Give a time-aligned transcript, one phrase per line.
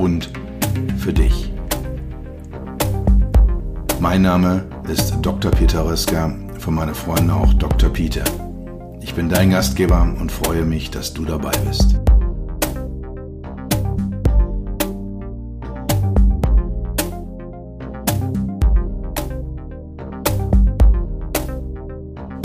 [0.00, 0.30] und
[0.98, 1.52] für dich.
[4.00, 5.50] Mein Name ist Dr.
[5.50, 7.90] Peter Röska, von meinen Freunden auch Dr.
[7.90, 8.24] Peter.
[9.02, 12.00] Ich bin dein Gastgeber und freue mich, dass du dabei bist.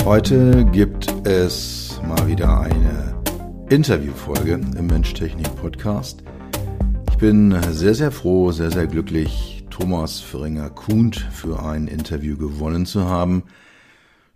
[0.03, 3.15] Heute gibt es mal wieder eine
[3.69, 6.21] Interviewfolge im Mensch-Technik-Podcast.
[7.15, 13.05] Ich bin sehr, sehr froh, sehr, sehr glücklich, Thomas Föhringer-Kuhnt für ein Interview gewonnen zu
[13.05, 13.43] haben.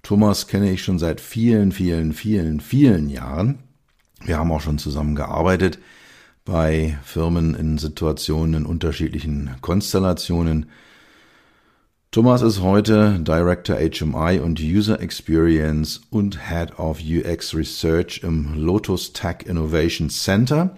[0.02, 3.59] Thomas kenne ich schon seit vielen, vielen, vielen, vielen Jahren.
[4.23, 5.78] Wir haben auch schon zusammen gearbeitet
[6.45, 10.67] bei Firmen in Situationen in unterschiedlichen Konstellationen.
[12.11, 19.11] Thomas ist heute Director HMI und User Experience und Head of UX Research im Lotus
[19.11, 20.78] Tech Innovation Center.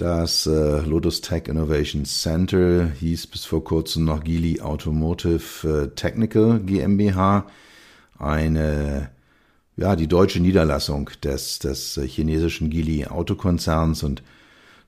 [0.00, 6.58] Das äh, Lotus Tech Innovation Center hieß bis vor kurzem noch Geely Automotive äh, Technical
[6.60, 7.44] GmbH,
[8.18, 9.10] eine
[9.76, 14.22] ja die deutsche Niederlassung des des äh, chinesischen Geely Autokonzerns und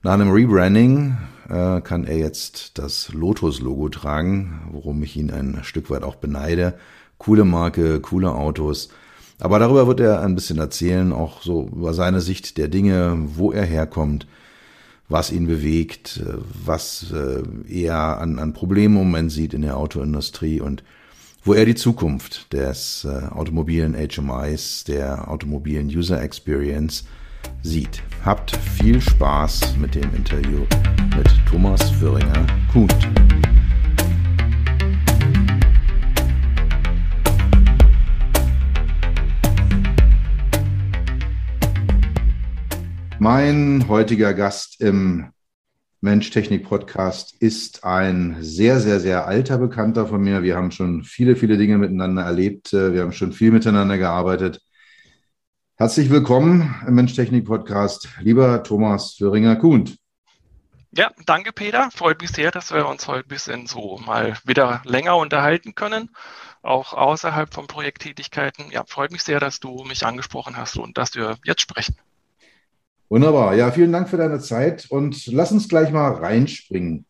[0.03, 1.19] nach einem Rebranding
[1.51, 6.15] äh, kann er jetzt das Lotus Logo tragen, worum ich ihn ein Stück weit auch
[6.15, 6.73] beneide.
[7.19, 8.89] Coole Marke, coole Autos.
[9.39, 13.53] Aber darüber wird er ein bisschen erzählen, auch so über seine Sicht der Dinge, wo
[13.53, 14.27] er herkommt,
[15.09, 19.77] was ihn bewegt, äh, was äh, er an, an Problemen im Moment sieht in der
[19.77, 20.83] Autoindustrie und
[21.45, 27.05] wo er die Zukunft des äh, automobilen HMIs, der automobilen User Experience
[27.63, 28.03] sieht.
[28.25, 30.61] Habt viel Spaß mit dem Interview
[31.17, 33.42] mit Thomas Föhringer-Kuhnt.
[43.25, 45.31] Mein heutiger Gast im
[46.01, 50.43] Mensch-Technik-Podcast ist ein sehr, sehr, sehr alter Bekannter von mir.
[50.43, 52.73] Wir haben schon viele, viele Dinge miteinander erlebt.
[52.73, 54.61] Wir haben schon viel miteinander gearbeitet.
[55.77, 59.99] Herzlich willkommen im Mensch-Technik-Podcast, lieber Thomas Föhringer-Kuhnt.
[60.91, 61.93] Ja, danke, Peter.
[61.93, 66.11] Freut mich sehr, dass wir uns heute ein bisschen so mal wieder länger unterhalten können,
[66.63, 68.73] auch außerhalb von Projekttätigkeiten.
[68.73, 71.95] Ja, freut mich sehr, dass du mich angesprochen hast und dass wir jetzt sprechen.
[73.13, 73.55] Wunderbar.
[73.55, 77.05] Ja, vielen Dank für deine Zeit und lass uns gleich mal reinspringen.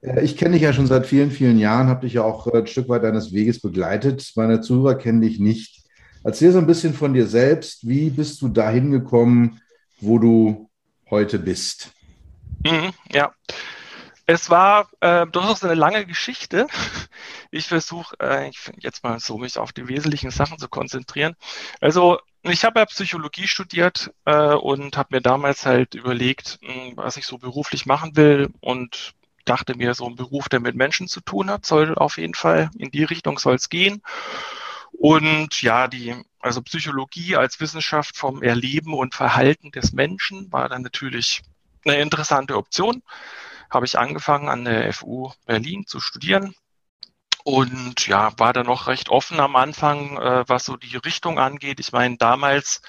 [0.00, 2.58] Äh, ich kenne dich ja schon seit vielen, vielen Jahren, habe dich ja auch äh,
[2.58, 4.30] ein Stück weit deines Weges begleitet.
[4.36, 5.82] Meine Zuhörer kennen dich nicht.
[6.22, 7.88] Erzähl so ein bisschen von dir selbst.
[7.88, 9.60] Wie bist du dahin gekommen,
[10.00, 10.70] wo du
[11.10, 11.90] heute bist?
[12.64, 13.32] Mhm, ja,
[14.26, 16.68] es war äh, durchaus eine lange Geschichte.
[17.50, 21.34] Ich versuche äh, jetzt mal so mich auf die wesentlichen Sachen zu konzentrieren.
[21.80, 26.96] Also ich habe ja Psychologie studiert äh, und habe mir damals halt überlegt, mh, hm,
[26.96, 29.14] was ich so beruflich machen will und
[29.44, 32.70] dachte mir, so ein Beruf, der mit Menschen zu tun hat, soll auf jeden Fall
[32.78, 34.02] in die Richtung soll es gehen.
[34.92, 40.82] Und ja, die, also Psychologie als Wissenschaft vom Erleben und Verhalten des Menschen war dann
[40.82, 41.42] natürlich
[41.84, 43.02] eine interessante Option.
[43.70, 46.54] Habe ich angefangen an der FU Berlin zu studieren
[47.44, 51.80] und ja, war da noch recht offen am Anfang, äh, was so die Richtung angeht.
[51.80, 52.82] Ich meine, damals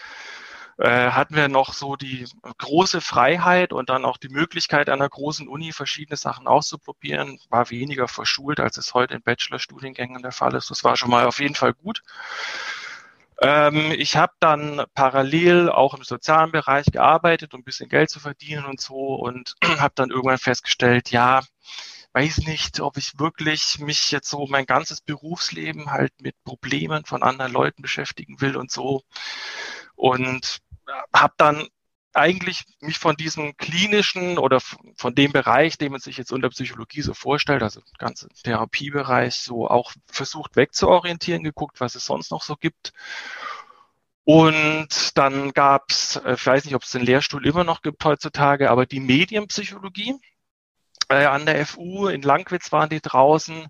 [0.78, 2.25] äh, hatten wir noch so die
[2.57, 7.40] große Freiheit und dann auch die Möglichkeit an einer großen Uni verschiedene Sachen auszuprobieren.
[7.50, 10.72] War weniger verschult, als es heute in Bachelorstudiengängen der Fall ist.
[10.72, 12.01] Das war schon mal auf jeden Fall gut.
[13.41, 18.20] Ähm, ich habe dann parallel auch im sozialen Bereich gearbeitet, um ein bisschen Geld zu
[18.20, 21.41] verdienen und so und habe dann irgendwann festgestellt, ja,
[22.13, 27.23] weiß nicht, ob ich wirklich mich jetzt so mein ganzes Berufsleben halt mit Problemen von
[27.23, 29.03] anderen Leuten beschäftigen will und so.
[29.96, 30.59] Und
[31.13, 31.67] habe dann
[32.13, 37.02] eigentlich mich von diesem klinischen oder von dem Bereich, den man sich jetzt unter Psychologie
[37.02, 42.55] so vorstellt, also ganze Therapiebereich, so auch versucht wegzuorientieren, geguckt, was es sonst noch so
[42.58, 42.91] gibt.
[44.23, 48.69] Und dann gab's, äh, ich weiß nicht, ob es den Lehrstuhl immer noch gibt heutzutage,
[48.69, 50.16] aber die Medienpsychologie
[51.11, 53.67] äh, an der FU in Langwitz waren die draußen.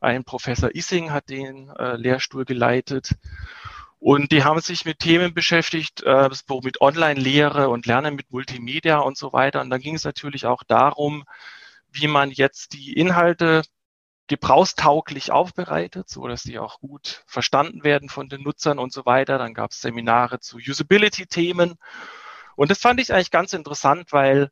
[0.00, 3.14] Ein Professor Issing hat den äh, Lehrstuhl geleitet.
[3.98, 6.28] Und die haben sich mit Themen beschäftigt, äh,
[6.62, 9.60] mit Online-Lehre und Lernen mit Multimedia und so weiter.
[9.60, 11.24] Und dann ging es natürlich auch darum,
[11.90, 13.62] wie man jetzt die Inhalte
[14.28, 19.38] gebrauchstauglich aufbereitet, so dass die auch gut verstanden werden von den Nutzern und so weiter.
[19.38, 21.76] Dann gab es Seminare zu Usability-Themen.
[22.56, 24.50] Und das fand ich eigentlich ganz interessant, weil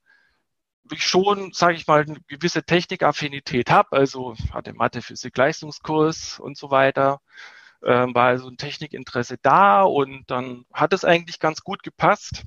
[0.93, 3.93] ich schon, sage ich mal, eine gewisse Technikaffinität habe.
[3.93, 7.21] Also hatte Mathe, Physik, Leistungskurs und so weiter.
[7.83, 12.45] Ähm, war also ein Technikinteresse da und dann hat es eigentlich ganz gut gepasst.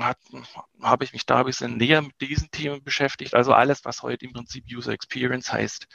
[0.00, 0.18] Hat,
[0.82, 3.34] habe ich mich da ein bisschen näher mit diesen Themen beschäftigt.
[3.34, 5.86] Also alles, was heute im Prinzip User Experience heißt,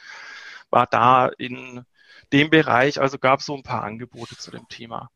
[0.70, 1.84] war da in
[2.32, 3.00] dem Bereich.
[3.00, 5.10] Also gab es so ein paar Angebote zu dem Thema.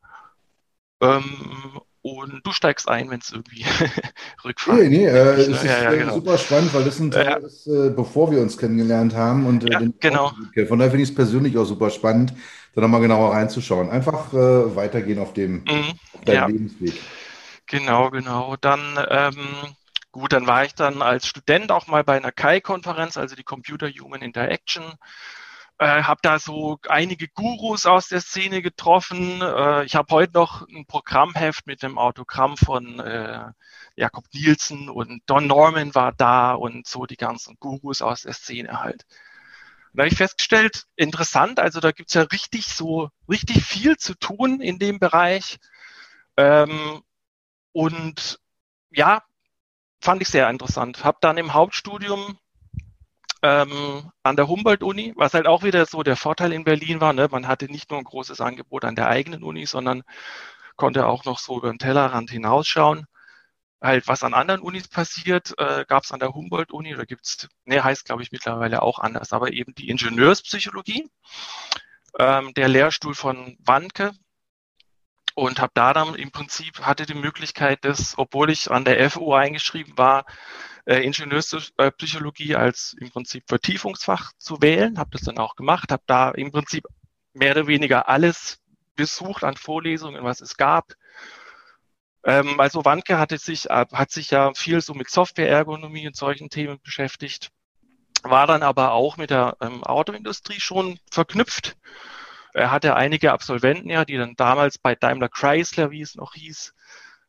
[1.00, 3.64] Ähm, und du steigst ein, wenn es irgendwie
[4.44, 6.14] Rückfragen Nee, nee, äh, es ist ja, ja, äh, genau.
[6.14, 9.44] super spannend, weil das ein Teil ist, äh, bevor wir uns kennengelernt haben.
[9.44, 10.32] Und, äh, ja, genau.
[10.68, 12.32] Von daher finde ich es persönlich auch super spannend,
[12.74, 13.90] da nochmal genauer reinzuschauen.
[13.90, 15.92] Einfach äh, weitergehen auf dem mhm,
[16.28, 16.46] ja.
[16.46, 16.94] Lebensweg.
[17.66, 18.54] Genau, genau.
[18.60, 18.80] Dann,
[19.10, 19.48] ähm,
[20.12, 23.88] gut, dann war ich dann als Student auch mal bei einer KI-Konferenz, also die Computer
[23.88, 24.84] Human Interaction
[25.78, 29.42] äh, habe da so einige Gurus aus der Szene getroffen.
[29.42, 33.44] Äh, ich habe heute noch ein Programmheft mit dem Autogramm von äh,
[33.94, 38.80] Jakob Nielsen und Don Norman war da und so die ganzen Gurus aus der Szene
[38.80, 39.04] halt.
[39.94, 44.60] da habe ich festgestellt, interessant, also da gibt's ja richtig so, richtig viel zu tun
[44.60, 45.58] in dem Bereich.
[46.36, 47.02] Ähm,
[47.72, 48.40] und
[48.90, 49.22] ja,
[50.00, 51.04] fand ich sehr interessant.
[51.04, 52.38] Habe dann im Hauptstudium
[53.42, 57.12] ähm, an der Humboldt-Uni, was halt auch wieder so der Vorteil in Berlin war.
[57.12, 57.28] Ne?
[57.30, 60.02] Man hatte nicht nur ein großes Angebot an der eigenen Uni, sondern
[60.76, 63.06] konnte auch noch so über den Tellerrand hinausschauen.
[63.80, 67.84] Halt, was an anderen Unis passiert, äh, gab es an der Humboldt-Uni, oder gibt's, ne,
[67.84, 71.08] heißt glaube ich mittlerweile auch anders, aber eben die Ingenieurspsychologie,
[72.18, 74.12] ähm, der Lehrstuhl von Wanke,
[75.36, 79.34] und habe da dann im Prinzip hatte die Möglichkeit, dass, obwohl ich an der FU
[79.34, 80.24] eingeschrieben war,
[80.86, 84.98] äh, Ingenieurspsychologie als im Prinzip Vertiefungsfach zu wählen.
[84.98, 86.86] Habe das dann auch gemacht, habe da im Prinzip
[87.34, 88.62] mehr oder weniger alles
[88.94, 90.94] besucht an Vorlesungen, was es gab.
[92.24, 96.48] Ähm, also Wanke hatte sich, äh, hat sich ja viel so mit Softwareergonomie und solchen
[96.48, 97.50] Themen beschäftigt,
[98.22, 101.76] war dann aber auch mit der ähm, Autoindustrie schon verknüpft.
[102.56, 106.72] Er hatte einige Absolventen ja, die dann damals bei Daimler Chrysler, wie es noch hieß,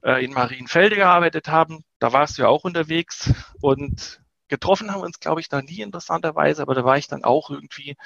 [0.04, 1.84] äh, in Marienfelde gearbeitet haben.
[2.00, 5.82] Da warst du ja auch unterwegs und getroffen haben wir uns, glaube ich, da nie
[5.82, 7.98] interessanterweise, aber da war ich dann auch irgendwie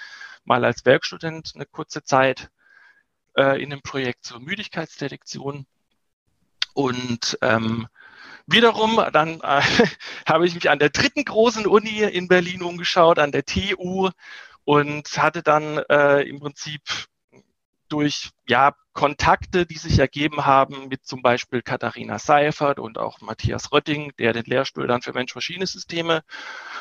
[0.46, 2.50] mal als Werkstudent eine kurze Zeit
[3.38, 5.68] äh, in einem Projekt zur Müdigkeitsdetektion.
[6.74, 7.88] Und ähm,
[8.48, 9.62] wiederum, dann äh,
[10.28, 14.10] habe ich mich an der dritten großen Uni in Berlin umgeschaut, an der TU
[14.64, 16.82] und hatte dann äh, im Prinzip
[17.92, 23.72] durch ja, Kontakte, die sich ergeben haben mit zum Beispiel Katharina Seifert und auch Matthias
[23.72, 26.24] Rötting, der den Lehrstuhl dann für Mensch-Maschine-Systeme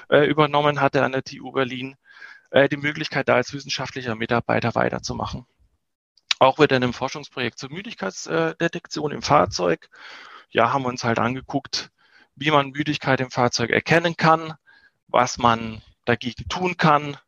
[0.08, 1.96] äh, übernommen hatte an der TU Berlin,
[2.50, 5.46] äh, die Möglichkeit, da als wissenschaftlicher Mitarbeiter weiterzumachen.
[6.38, 9.88] Auch in einem Forschungsprojekt zur Müdigkeitsdetektion im Fahrzeug.
[10.50, 11.90] Ja, haben wir uns halt angeguckt,
[12.34, 14.54] wie man Müdigkeit im Fahrzeug erkennen kann,
[15.06, 17.18] was man dagegen tun kann,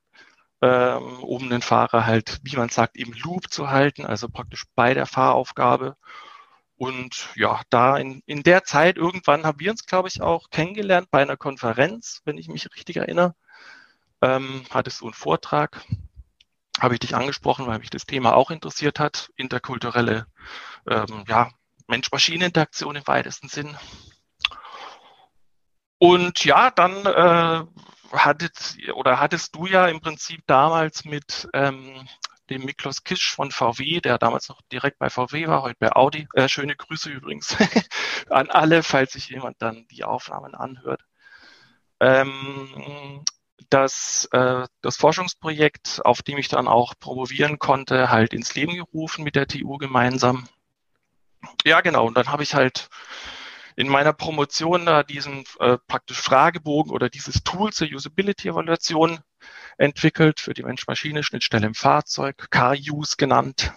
[0.62, 4.94] ähm, um den Fahrer halt, wie man sagt, im Loop zu halten, also praktisch bei
[4.94, 5.97] der Fahraufgabe.
[6.76, 11.08] Und ja, da in, in der Zeit irgendwann haben wir uns, glaube ich, auch kennengelernt
[11.10, 13.34] bei einer Konferenz, wenn ich mich richtig erinnere.
[14.22, 15.84] Ähm, hattest du einen Vortrag,
[16.81, 20.27] habe ich dich angesprochen, weil mich das Thema auch interessiert hat, interkulturelle
[20.89, 21.51] ähm, ja,
[21.89, 23.77] Mensch-Maschinen-Interaktion im weitesten Sinn.
[25.98, 27.65] Und ja, dann äh,
[28.12, 32.06] hattet oder hattest du ja im Prinzip damals mit ähm,
[32.50, 36.28] dem Miklos Kisch von VW, der damals noch direkt bei VW war, heute bei Audi.
[36.34, 37.56] Äh, schöne Grüße übrigens
[38.31, 41.02] an alle, falls sich jemand dann die Aufnahmen anhört.
[42.00, 43.24] Ähm,
[43.70, 49.24] das, äh, das Forschungsprojekt, auf dem ich dann auch promovieren konnte, halt ins Leben gerufen
[49.24, 50.48] mit der TU gemeinsam.
[51.64, 52.06] Ja, genau.
[52.06, 52.88] Und dann habe ich halt
[53.76, 59.20] in meiner Promotion da diesen äh, praktisch Fragebogen oder dieses Tool zur Usability-Evaluation
[59.79, 63.72] entwickelt für die Mensch-Maschine-Schnittstelle im Fahrzeug, Car-Use genannt.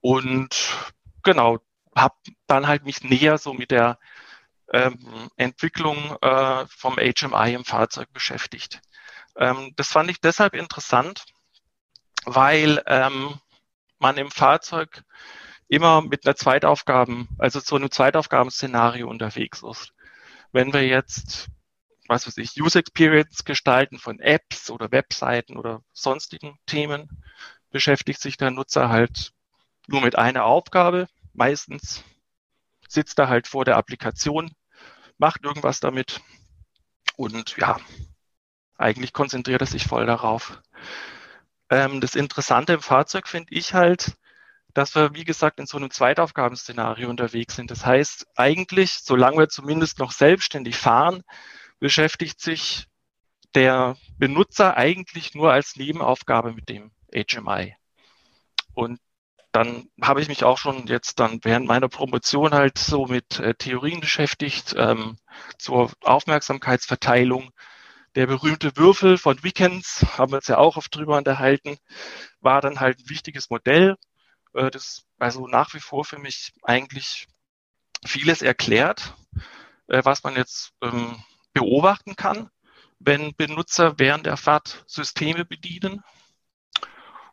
[0.00, 0.56] Und
[1.22, 1.58] genau,
[1.94, 2.14] habe
[2.46, 3.98] dann halt mich näher so mit der
[4.72, 8.80] ähm, Entwicklung äh, vom HMI im Fahrzeug beschäftigt.
[9.36, 11.24] Ähm, das fand ich deshalb interessant,
[12.24, 13.38] weil ähm,
[13.98, 15.04] man im Fahrzeug
[15.72, 19.94] immer mit einer Zweitaufgaben, also so einem Zweitaufgabenszenario unterwegs ist.
[20.52, 21.48] Wenn wir jetzt,
[22.08, 27.08] was weiß ich, User Experience gestalten von Apps oder Webseiten oder sonstigen Themen,
[27.70, 29.32] beschäftigt sich der Nutzer halt
[29.86, 31.08] nur mit einer Aufgabe.
[31.32, 32.04] Meistens
[32.86, 34.50] sitzt er halt vor der Applikation,
[35.16, 36.20] macht irgendwas damit
[37.16, 37.78] und ja,
[38.76, 40.60] eigentlich konzentriert er sich voll darauf.
[41.70, 44.18] Ähm, das Interessante im Fahrzeug finde ich halt,
[44.74, 47.70] dass wir, wie gesagt, in so einem Zweitaufgabenszenario unterwegs sind.
[47.70, 51.22] Das heißt, eigentlich, solange wir zumindest noch selbstständig fahren,
[51.78, 52.86] beschäftigt sich
[53.54, 57.76] der Benutzer eigentlich nur als Nebenaufgabe mit dem HMI.
[58.74, 58.98] Und
[59.52, 63.54] dann habe ich mich auch schon jetzt dann während meiner Promotion halt so mit äh,
[63.54, 65.18] Theorien beschäftigt ähm,
[65.58, 67.50] zur Aufmerksamkeitsverteilung.
[68.14, 71.76] Der berühmte Würfel von Wickens, haben wir uns ja auch oft drüber unterhalten,
[72.40, 73.96] war dann halt ein wichtiges Modell,
[74.54, 77.28] äh, das also nach wie vor für mich eigentlich
[78.04, 79.14] vieles erklärt,
[79.88, 82.50] äh, was man jetzt ähm, beobachten kann,
[82.98, 86.02] wenn Benutzer während der Fahrt Systeme bedienen.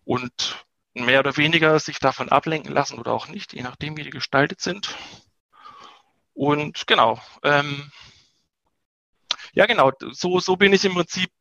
[0.03, 4.09] Und mehr oder weniger sich davon ablenken lassen oder auch nicht, je nachdem, wie die
[4.09, 4.95] gestaltet sind.
[6.33, 7.91] Und genau, ähm,
[9.53, 11.31] ja genau, so, so bin ich im Prinzip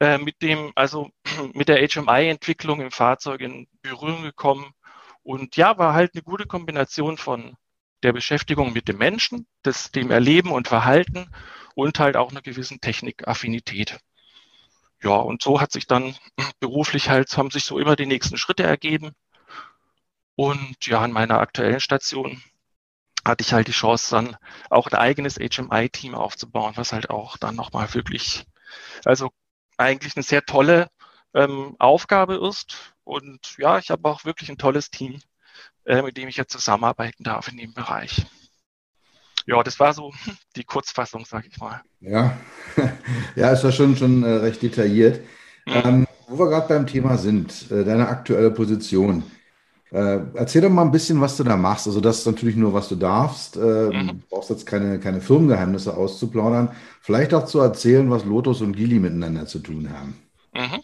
[0.00, 1.10] äh, mit dem, also
[1.52, 4.72] mit der HMI-Entwicklung im Fahrzeug in Berührung gekommen.
[5.30, 7.56] Und ja, war halt eine gute Kombination von
[8.02, 11.30] der Beschäftigung mit dem Menschen, des, dem Erleben und Verhalten
[11.74, 14.00] und halt auch einer gewissen Technikaffinität
[15.02, 16.14] ja, und so hat sich dann
[16.60, 19.12] beruflich halt, haben sich so immer die nächsten Schritte ergeben.
[20.36, 22.42] Und ja, in meiner aktuellen Station
[23.24, 24.36] hatte ich halt die Chance, dann
[24.70, 28.46] auch ein eigenes HMI-Team aufzubauen, was halt auch dann nochmal wirklich,
[29.04, 29.30] also
[29.78, 30.90] eigentlich eine sehr tolle
[31.34, 32.94] ähm, Aufgabe ist.
[33.10, 35.20] Und ja, ich habe auch wirklich ein tolles Team,
[35.84, 38.24] äh, mit dem ich jetzt zusammenarbeiten darf in dem Bereich
[39.46, 40.12] ja, das war so
[40.56, 41.80] die Kurzfassung, sag ich mal.
[42.00, 42.36] Ja,
[43.36, 45.20] ja, es war schon, schon äh, recht detailliert.
[45.66, 45.72] Mhm.
[45.84, 49.24] Ähm, wo wir gerade beim Thema sind, äh, deine aktuelle Position.
[49.90, 51.88] Äh, erzähl doch mal ein bisschen, was du da machst.
[51.88, 53.56] Also das ist natürlich nur, was du darfst.
[53.56, 54.08] Äh, mhm.
[54.08, 56.70] Du brauchst jetzt keine, keine Firmengeheimnisse auszuplaudern.
[57.00, 60.16] Vielleicht auch zu erzählen, was Lotus und Gili miteinander zu tun haben.
[60.54, 60.80] Mhm.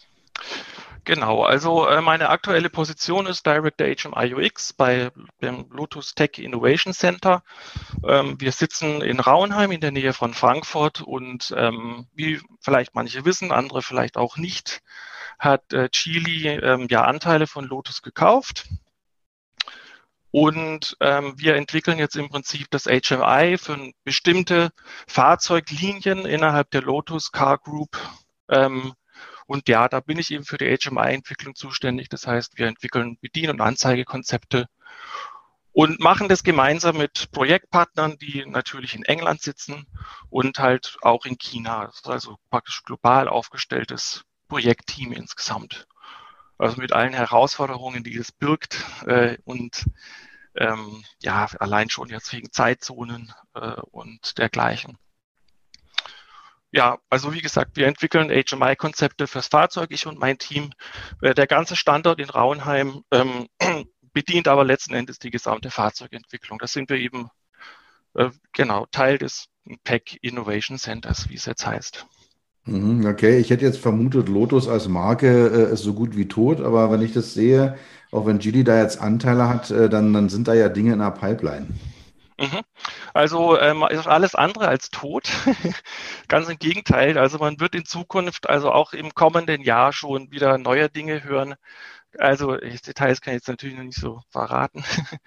[1.07, 5.09] Genau, also äh, meine aktuelle Position ist Director HMI UX bei
[5.41, 7.43] dem Lotus Tech Innovation Center.
[8.05, 13.23] Ähm, wir sitzen in Rauenheim in der Nähe von Frankfurt und ähm, wie vielleicht manche
[13.23, 14.81] wissen, andere vielleicht auch nicht,
[15.39, 18.67] hat äh, Chili ähm, ja Anteile von Lotus gekauft.
[20.31, 24.71] Und ähm, wir entwickeln jetzt im Prinzip das HMI für bestimmte
[25.07, 27.97] Fahrzeuglinien innerhalb der Lotus Car Group
[28.49, 28.93] ähm,
[29.47, 32.09] und ja, da bin ich eben für die HMI-Entwicklung zuständig.
[32.09, 34.67] Das heißt, wir entwickeln Bedien- und Anzeigekonzepte
[35.71, 39.87] und machen das gemeinsam mit Projektpartnern, die natürlich in England sitzen
[40.29, 41.91] und halt auch in China.
[42.03, 45.87] also praktisch global aufgestelltes Projektteam insgesamt.
[46.57, 49.85] Also mit allen Herausforderungen, die es birgt äh, und
[50.55, 54.97] ähm, ja, allein schon jetzt wegen Zeitzonen äh, und dergleichen
[56.71, 60.71] ja, also wie gesagt, wir entwickeln HMI-Konzepte fürs Fahrzeug, ich und mein Team.
[61.21, 63.47] Äh, der ganze Standort in Rauenheim ähm,
[64.13, 66.59] bedient aber letzten Endes die gesamte Fahrzeugentwicklung.
[66.59, 67.29] Das sind wir eben
[68.15, 69.47] äh, genau Teil des
[69.83, 72.05] PEC Innovation Centers, wie es jetzt heißt.
[72.65, 76.59] Mhm, okay, ich hätte jetzt vermutet, Lotus als Marke äh, ist so gut wie tot,
[76.59, 77.77] aber wenn ich das sehe,
[78.11, 80.99] auch wenn Gili da jetzt Anteile hat, äh, dann, dann sind da ja Dinge in
[80.99, 81.67] der Pipeline.
[82.39, 82.61] Mhm.
[83.13, 85.29] Also ähm, ist alles andere als tot.
[86.27, 87.17] Ganz im Gegenteil.
[87.17, 91.55] Also man wird in Zukunft, also auch im kommenden Jahr schon wieder neue Dinge hören.
[92.17, 94.83] Also Details kann ich jetzt natürlich noch nicht so verraten.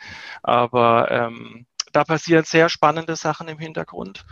[0.43, 4.25] Aber ähm, da passieren sehr spannende Sachen im Hintergrund.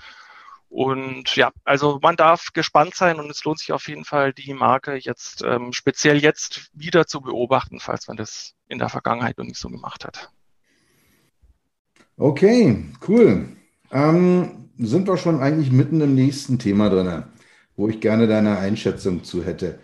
[0.69, 4.53] Und ja, also man darf gespannt sein und es lohnt sich auf jeden Fall, die
[4.53, 9.47] Marke jetzt ähm, speziell jetzt wieder zu beobachten, falls man das in der Vergangenheit noch
[9.47, 10.31] nicht so gemacht hat.
[12.19, 13.49] Okay, cool.
[13.93, 17.23] Ähm, sind wir schon eigentlich mitten im nächsten Thema drin,
[17.77, 19.79] wo ich gerne deine Einschätzung zu hätte.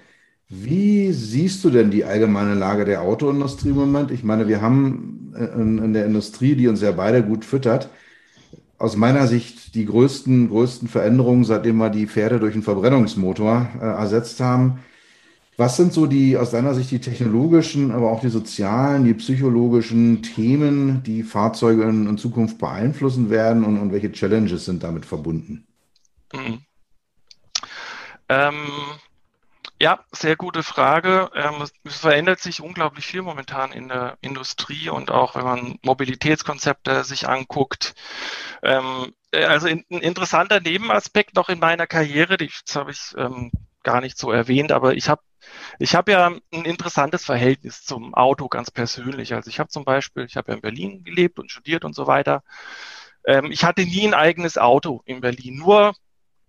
[0.48, 4.10] Wie siehst du denn die allgemeine Lage der Autoindustrie im Moment?
[4.10, 7.88] Ich meine, wir haben äh, in, in der Industrie, die uns ja beide gut füttert,
[8.78, 13.84] aus meiner Sicht die größten, größten Veränderungen, seitdem wir die Pferde durch einen Verbrennungsmotor äh,
[13.84, 14.80] ersetzt haben.
[15.56, 20.22] Was sind so die, aus deiner Sicht, die technologischen, aber auch die sozialen, die psychologischen
[20.22, 25.66] Themen, die Fahrzeuge in, Zukunft beeinflussen werden und, und, welche Challenges sind damit verbunden?
[26.32, 26.60] Mhm.
[28.28, 28.54] Ähm,
[29.80, 31.30] ja, sehr gute Frage.
[31.34, 37.04] Ähm, es verändert sich unglaublich viel momentan in der Industrie und auch wenn man Mobilitätskonzepte
[37.04, 37.94] sich anguckt.
[38.62, 44.00] Ähm, äh, also ein interessanter Nebenaspekt noch in meiner Karriere, das habe ich ähm, gar
[44.00, 45.22] nicht so erwähnt, aber ich habe
[45.78, 49.34] ich habe ja ein interessantes Verhältnis zum Auto ganz persönlich.
[49.34, 52.06] Also ich habe zum Beispiel, ich habe ja in Berlin gelebt und studiert und so
[52.06, 52.42] weiter.
[53.26, 55.94] Ähm, ich hatte nie ein eigenes Auto in Berlin, nur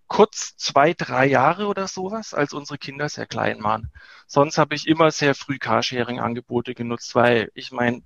[0.07, 3.91] kurz zwei, drei Jahre oder sowas, als unsere Kinder sehr klein waren.
[4.27, 8.03] Sonst habe ich immer sehr früh Carsharing-Angebote genutzt, weil ich meine,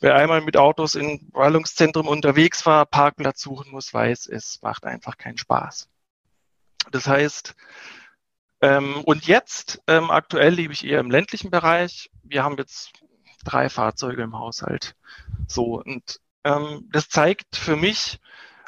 [0.00, 5.18] wer einmal mit Autos in Wallungszentrum unterwegs war, Parkplatz suchen muss, weiß, es macht einfach
[5.18, 5.88] keinen Spaß.
[6.90, 7.54] Das heißt,
[8.60, 12.10] ähm, und jetzt, ähm, aktuell lebe ich eher im ländlichen Bereich.
[12.22, 12.92] Wir haben jetzt
[13.44, 14.94] drei Fahrzeuge im Haushalt.
[15.48, 18.18] So, und ähm, das zeigt für mich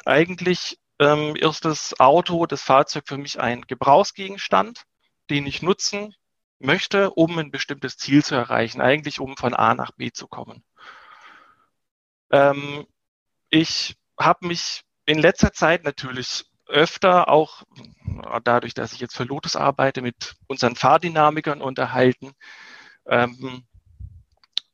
[0.05, 4.83] eigentlich, ähm, ist das Auto, das Fahrzeug für mich ein Gebrauchsgegenstand,
[5.29, 6.13] den ich nutzen
[6.59, 10.63] möchte, um ein bestimmtes Ziel zu erreichen, eigentlich um von A nach B zu kommen.
[12.31, 12.87] Ähm,
[13.49, 17.63] ich habe mich in letzter Zeit natürlich öfter auch
[18.43, 22.33] dadurch, dass ich jetzt für Lotus arbeite, mit unseren Fahrdynamikern unterhalten,
[23.05, 23.65] ähm,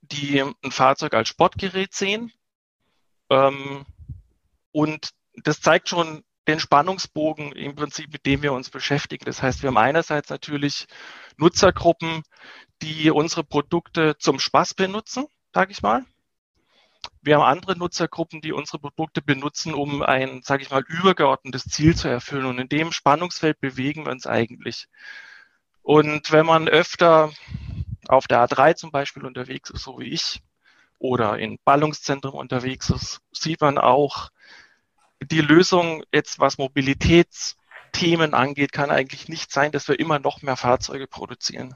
[0.01, 2.31] die ein Fahrzeug als Sportgerät sehen.
[3.29, 3.86] Ähm,
[4.72, 9.25] und das zeigt schon den Spannungsbogen im Prinzip, mit dem wir uns beschäftigen.
[9.25, 10.88] Das heißt, wir haben einerseits natürlich
[11.38, 12.24] Nutzergruppen,
[12.81, 16.05] die unsere Produkte zum Spaß benutzen, sage ich mal.
[17.22, 21.96] Wir haben andere Nutzergruppen, die unsere Produkte benutzen, um ein, sage ich mal, übergeordnetes Ziel
[21.96, 22.46] zu erfüllen.
[22.46, 24.88] Und in dem Spannungsfeld bewegen wir uns eigentlich.
[25.82, 27.32] Und wenn man öfter
[28.08, 30.42] auf der A3 zum Beispiel unterwegs ist, so wie ich,
[30.98, 34.30] oder in Ballungszentren unterwegs ist, sieht man auch,
[35.22, 40.58] die Lösung jetzt, was Mobilitätsthemen angeht, kann eigentlich nicht sein, dass wir immer noch mehr
[40.58, 41.76] Fahrzeuge produzieren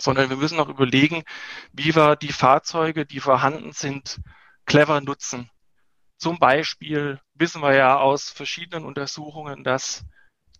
[0.00, 1.24] sondern wir müssen auch überlegen,
[1.72, 4.20] wie wir die Fahrzeuge, die vorhanden sind,
[4.66, 5.50] clever nutzen.
[6.16, 10.04] Zum Beispiel wissen wir ja aus verschiedenen Untersuchungen, dass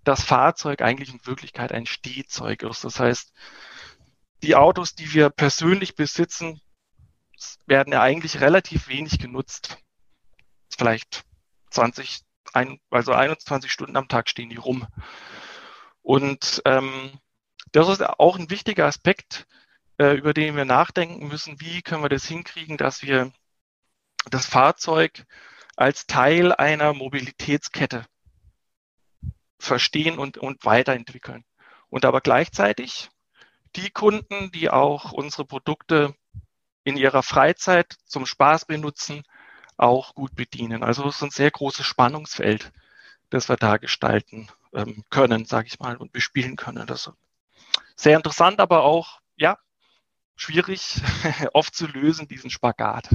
[0.04, 2.84] das Fahrzeug eigentlich in Wirklichkeit ein Stehzeug ist.
[2.84, 3.32] Das heißt,
[4.42, 6.60] die Autos, die wir persönlich besitzen,
[7.66, 9.78] werden ja eigentlich relativ wenig genutzt.
[10.76, 11.24] Vielleicht
[11.70, 12.20] 20,
[12.90, 14.86] also 21 Stunden am Tag stehen die rum.
[16.02, 17.12] Und ähm,
[17.72, 19.46] das ist auch ein wichtiger Aspekt,
[19.98, 21.60] äh, über den wir nachdenken müssen.
[21.60, 23.32] Wie können wir das hinkriegen, dass wir
[24.30, 25.24] das Fahrzeug
[25.76, 28.04] als Teil einer Mobilitätskette
[29.58, 31.44] verstehen und, und weiterentwickeln.
[31.88, 33.10] Und aber gleichzeitig
[33.76, 36.14] die Kunden, die auch unsere Produkte
[36.84, 39.22] in ihrer Freizeit zum Spaß benutzen,
[39.76, 40.82] auch gut bedienen.
[40.82, 42.72] Also es ist ein sehr großes Spannungsfeld,
[43.30, 46.86] das wir da gestalten ähm, können, sage ich mal, und bespielen können.
[46.86, 47.10] Das
[48.00, 49.58] sehr interessant, aber auch, ja,
[50.34, 51.00] schwierig
[51.52, 53.10] oft zu lösen, diesen Spagat.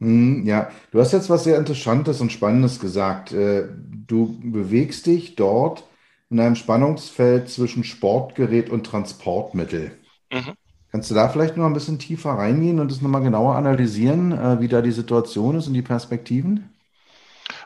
[0.00, 3.32] Hm, ja, du hast jetzt was sehr Interessantes und Spannendes gesagt.
[3.32, 3.68] Äh,
[4.06, 5.84] du bewegst dich dort
[6.28, 9.98] in einem Spannungsfeld zwischen Sportgerät und Transportmittel.
[10.30, 10.54] Mhm.
[10.90, 14.60] Kannst du da vielleicht noch ein bisschen tiefer reingehen und das nochmal genauer analysieren, äh,
[14.60, 16.74] wie da die Situation ist und die Perspektiven?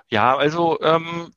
[0.09, 1.33] Ja, also ähm,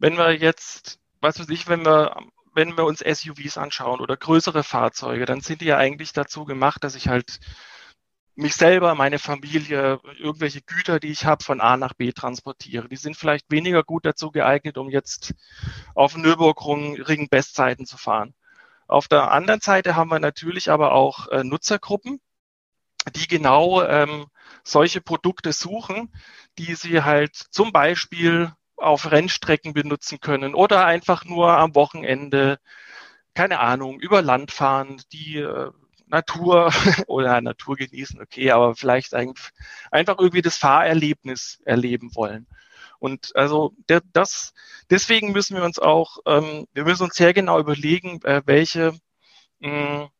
[0.00, 2.16] wenn wir jetzt, was weiß ich, wenn wir
[2.58, 6.82] wenn wir uns SUVs anschauen oder größere Fahrzeuge, dann sind die ja eigentlich dazu gemacht,
[6.82, 7.38] dass ich halt
[8.34, 12.88] mich selber, meine Familie, irgendwelche Güter, die ich habe, von A nach B transportiere.
[12.88, 15.34] Die sind vielleicht weniger gut dazu geeignet, um jetzt
[15.94, 18.34] auf Nürburgring Bestzeiten zu fahren.
[18.88, 22.20] Auf der anderen Seite haben wir natürlich aber auch äh, Nutzergruppen,
[23.14, 24.26] die genau ähm,
[24.64, 26.12] solche Produkte suchen,
[26.58, 32.58] die sie halt zum Beispiel auf Rennstrecken benutzen können oder einfach nur am Wochenende,
[33.34, 35.70] keine Ahnung, über Land fahren, die äh,
[36.06, 36.72] Natur
[37.06, 42.46] oder Natur genießen, okay, aber vielleicht einfach irgendwie das Fahrerlebnis erleben wollen.
[42.98, 44.54] Und also der, das,
[44.90, 48.98] deswegen müssen wir uns auch, ähm, wir müssen uns sehr genau überlegen, äh, welche
[49.60, 50.10] mh,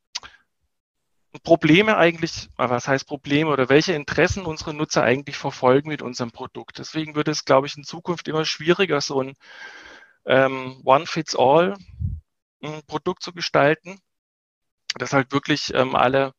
[1.43, 6.79] Probleme eigentlich, was heißt Probleme oder welche Interessen unsere Nutzer eigentlich verfolgen mit unserem Produkt.
[6.79, 9.35] Deswegen wird es, glaube ich, in Zukunft immer schwieriger, so ein
[10.27, 14.01] ähm, One-Fits-All-Produkt zu gestalten,
[14.97, 16.33] das halt wirklich ähm, alle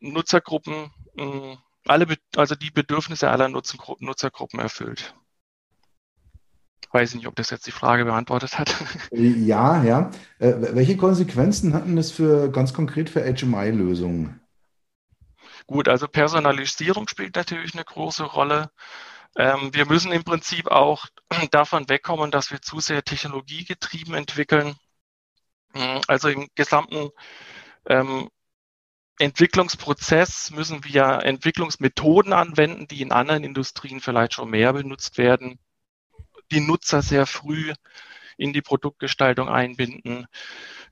[0.00, 1.56] Nutzergruppen, äh,
[1.86, 2.06] alle,
[2.36, 5.14] also die Bedürfnisse aller Nutzergruppen erfüllt.
[6.92, 8.74] Weiß ich nicht, ob das jetzt die Frage beantwortet hat.
[9.12, 10.10] Ja, ja.
[10.38, 14.40] Äh, welche Konsequenzen hatten das für ganz konkret für HMI-Lösungen?
[15.66, 18.70] Gut, also Personalisierung spielt natürlich eine große Rolle.
[19.36, 21.06] Ähm, wir müssen im Prinzip auch
[21.52, 24.74] davon wegkommen, dass wir zu sehr technologiegetrieben entwickeln.
[25.74, 27.10] Hm, also im gesamten
[27.86, 28.28] ähm,
[29.20, 35.60] Entwicklungsprozess müssen wir Entwicklungsmethoden anwenden, die in anderen Industrien vielleicht schon mehr benutzt werden
[36.52, 37.72] die Nutzer sehr früh
[38.36, 40.26] in die Produktgestaltung einbinden,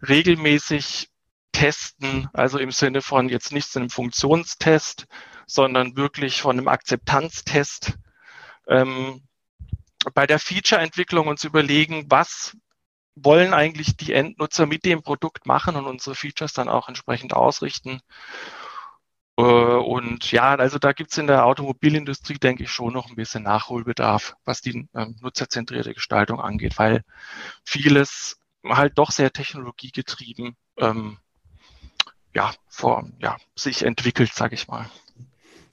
[0.07, 1.09] regelmäßig
[1.53, 5.07] testen, also im Sinne von jetzt nicht einem Funktionstest,
[5.47, 7.99] sondern wirklich von einem Akzeptanztest.
[8.69, 9.23] Ähm,
[10.15, 12.57] bei der Feature-Entwicklung uns überlegen, was
[13.17, 18.01] wollen eigentlich die Endnutzer mit dem Produkt machen und unsere Features dann auch entsprechend ausrichten.
[19.39, 23.15] Äh, und ja, also da gibt es in der Automobilindustrie, denke ich, schon noch ein
[23.15, 27.03] bisschen Nachholbedarf, was die äh, nutzerzentrierte Gestaltung angeht, weil
[27.65, 31.19] vieles halt doch sehr technologiegetrieben ähm,
[32.35, 34.91] ja, vor, ja, sich entwickelt, sage ich mal.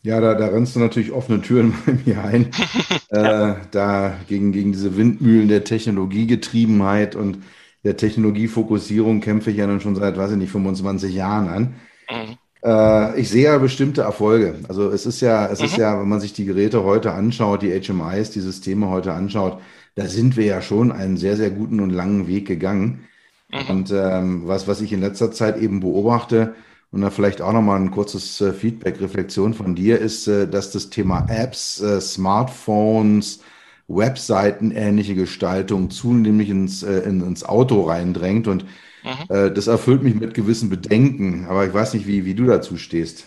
[0.04, 2.52] Ja, da, da rennst du natürlich offene Türen bei mir ein.
[3.12, 3.54] ja.
[3.54, 7.40] äh, da gegen, gegen diese Windmühlen der Technologiegetriebenheit und
[7.84, 11.76] der Technologiefokussierung kämpfe ich ja dann schon seit, weiß ich nicht, 25 Jahren an.
[12.12, 12.38] Mhm.
[12.66, 14.56] Äh, ich sehe ja bestimmte Erfolge.
[14.68, 15.66] Also es ist ja, es mhm.
[15.66, 19.62] ist ja, wenn man sich die Geräte heute anschaut, die HMIs, die Systeme heute anschaut,
[19.94, 23.06] da sind wir ja schon einen sehr, sehr guten und langen Weg gegangen.
[23.52, 23.70] Mhm.
[23.70, 26.56] Und ähm, was, was ich in letzter Zeit eben beobachte,
[26.92, 30.72] und da vielleicht auch nochmal ein kurzes äh, Feedback, Reflexion von dir ist, äh, dass
[30.72, 33.42] das Thema Apps, äh, Smartphones,
[33.88, 38.48] Webseiten ähnliche Gestaltung zunehmend ins, äh, in, ins Auto reindrängt.
[38.48, 38.66] Und
[39.06, 39.36] mhm.
[39.36, 41.48] Äh, das erfüllt mich mit gewissen Bedenken.
[41.48, 43.26] Aber ich weiß nicht, wie, wie du dazu stehst.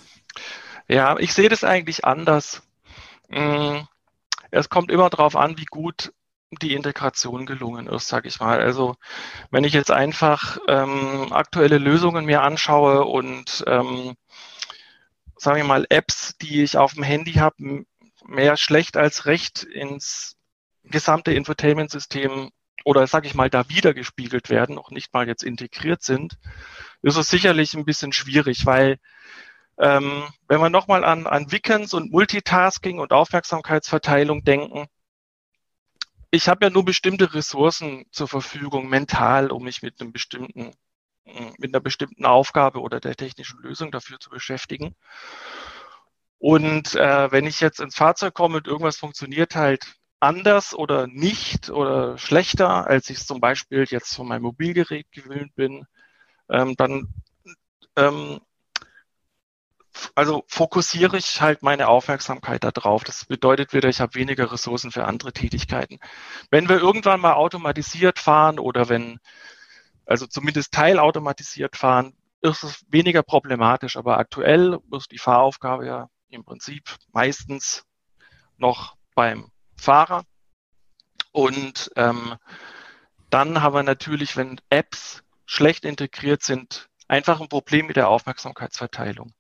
[0.89, 2.63] Ja, ich sehe das eigentlich anders.
[3.29, 3.81] Mm,
[4.51, 6.13] es kommt immer darauf an, wie gut
[6.51, 8.61] die Integration gelungen ist, sage ich mal.
[8.61, 8.97] Also
[9.51, 14.15] wenn ich jetzt einfach ähm, aktuelle Lösungen mir anschaue und ähm,
[15.37, 17.85] sagen wir mal Apps, die ich auf dem Handy habe,
[18.27, 20.37] mehr schlecht als recht ins
[20.85, 22.51] gesamte Infotainment-System
[22.89, 26.39] oder sage ich mal da wiedergespiegelt werden, noch nicht mal jetzt integriert sind,
[27.03, 28.97] ist es sicherlich ein bisschen schwierig, weil
[29.79, 34.87] ähm, wenn wir nochmal an, an Wickens und Multitasking und Aufmerksamkeitsverteilung denken,
[36.31, 40.73] ich habe ja nur bestimmte Ressourcen zur Verfügung, mental, um mich mit einem bestimmten,
[41.27, 44.95] mm, mit einer bestimmten Aufgabe oder der technischen Lösung dafür zu beschäftigen.
[46.39, 51.71] Und äh, wenn ich jetzt ins Fahrzeug komme und irgendwas funktioniert halt anders oder nicht
[51.71, 55.87] oder schlechter, als ich es zum Beispiel jetzt von meinem Mobilgerät gewöhnt bin,
[56.51, 57.09] ähm, dann
[57.97, 58.41] ähm,
[60.15, 63.05] also fokussiere ich halt meine Aufmerksamkeit darauf.
[63.05, 65.99] Das bedeutet wieder, ich habe weniger Ressourcen für andere Tätigkeiten.
[66.51, 69.19] Wenn wir irgendwann mal automatisiert fahren oder wenn,
[70.07, 73.97] also zumindest teilautomatisiert fahren, ist es weniger problematisch.
[73.97, 77.85] Aber aktuell ist die Fahraufgabe ja im Prinzip meistens
[78.57, 80.25] noch beim Fahrer.
[81.33, 82.37] Und ähm,
[83.31, 89.35] dann haben wir natürlich, wenn Apps schlecht integriert sind, einfach ein Problem mit der Aufmerksamkeitsverteilung.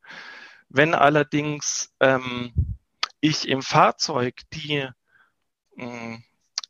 [0.69, 2.77] Wenn allerdings ähm,
[3.21, 4.89] ich im Fahrzeug die
[5.77, 6.19] äh,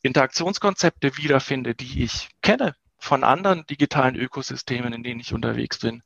[0.03, 6.03] Interaktionskonzepte wiederfinde, die ich kenne von anderen digitalen Ökosystemen, in denen ich unterwegs bin,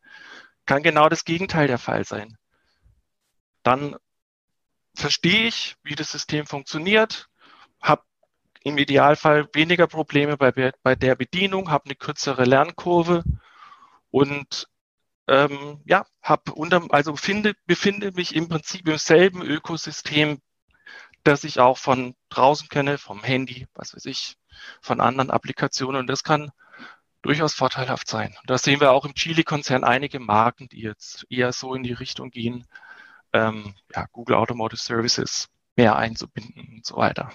[0.67, 2.37] kann genau das Gegenteil der Fall sein.
[3.63, 3.97] Dann
[4.95, 7.29] verstehe ich, wie das System funktioniert,
[7.83, 8.03] habe
[8.65, 13.25] im Idealfall weniger Probleme bei, bei der Bedienung, habe eine kürzere Lernkurve
[14.11, 14.69] und
[15.29, 20.41] ähm, ja, hab unter, also finde, befinde mich im Prinzip im selben Ökosystem,
[21.25, 24.37] das ich auch von draußen kenne, vom Handy, was weiß ich,
[24.81, 26.01] von anderen Applikationen.
[26.01, 26.51] Und das kann
[27.23, 28.37] durchaus vorteilhaft sein.
[28.41, 31.93] Und da sehen wir auch im Chili-Konzern einige Marken, die jetzt eher so in die
[31.93, 32.67] Richtung gehen,
[33.33, 37.33] ähm, ja, Google Automotive Services mehr einzubinden und so weiter.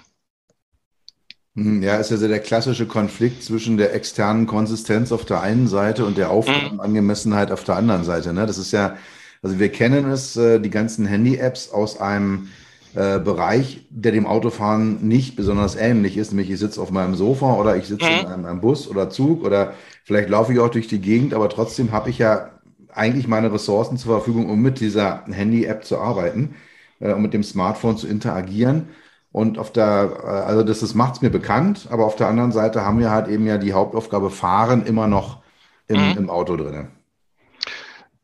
[1.57, 5.67] Hm, ja, ist ja so der klassische Konflikt zwischen der externen Konsistenz auf der einen
[5.67, 8.31] Seite und der Aufgabenangemessenheit auf der anderen Seite.
[8.31, 8.45] Ne?
[8.45, 8.95] Das ist ja,
[9.41, 12.49] also wir kennen es, äh, die ganzen Handy-Apps aus einem
[12.93, 17.55] äh, Bereich, der dem Autofahren nicht besonders ähnlich ist, nämlich ich sitze auf meinem Sofa
[17.55, 18.31] oder ich sitze in mhm.
[18.31, 21.91] einem, einem Bus oder Zug oder vielleicht laufe ich auch durch die Gegend, aber trotzdem
[21.91, 22.51] habe ich ja
[22.93, 26.53] eigentlich meine Ressourcen zur Verfügung, um mit dieser Handy-App zu arbeiten,
[26.99, 28.89] äh, um mit dem Smartphone zu interagieren.
[29.37, 32.51] Und auf der, äh, also das, das macht es mir bekannt, aber auf der anderen
[32.51, 35.43] Seite haben wir halt eben ja die Hauptaufgabe Fahren immer noch
[35.87, 36.17] im, mhm.
[36.17, 36.91] im Auto drin.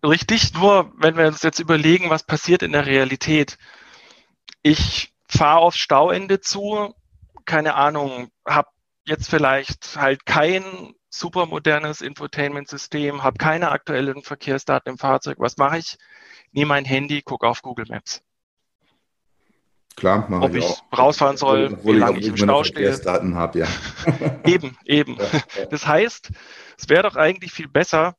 [0.03, 3.59] Richtig, nur wenn wir uns jetzt überlegen, was passiert in der Realität.
[4.63, 6.95] Ich fahre aufs Stauende zu,
[7.45, 8.69] keine Ahnung, habe
[9.05, 10.63] jetzt vielleicht halt kein
[11.11, 15.35] supermodernes Infotainment-System, habe keine aktuellen Verkehrsdaten im Fahrzeug.
[15.37, 15.99] Was mache ich?
[16.53, 18.23] Nehme mein Handy, gucke auf Google Maps.
[19.95, 22.93] Klar, mache Ob ich, ich rausfahren soll, Obwohl wie lange ich, ich im Stau stehe.
[22.93, 23.67] Hab, ja.
[24.45, 25.17] eben, eben.
[25.69, 26.31] Das heißt,
[26.77, 28.15] es wäre doch eigentlich viel besser,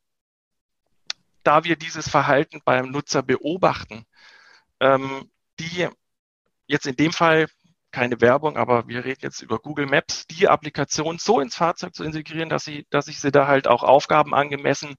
[1.43, 4.05] da wir dieses Verhalten beim Nutzer beobachten,
[4.79, 5.87] ähm, die
[6.67, 7.47] jetzt in dem Fall
[7.91, 12.03] keine Werbung, aber wir reden jetzt über Google Maps, die Applikation so ins Fahrzeug zu
[12.03, 14.95] integrieren, dass sie, dass ich sie da halt auch Aufgaben angemessen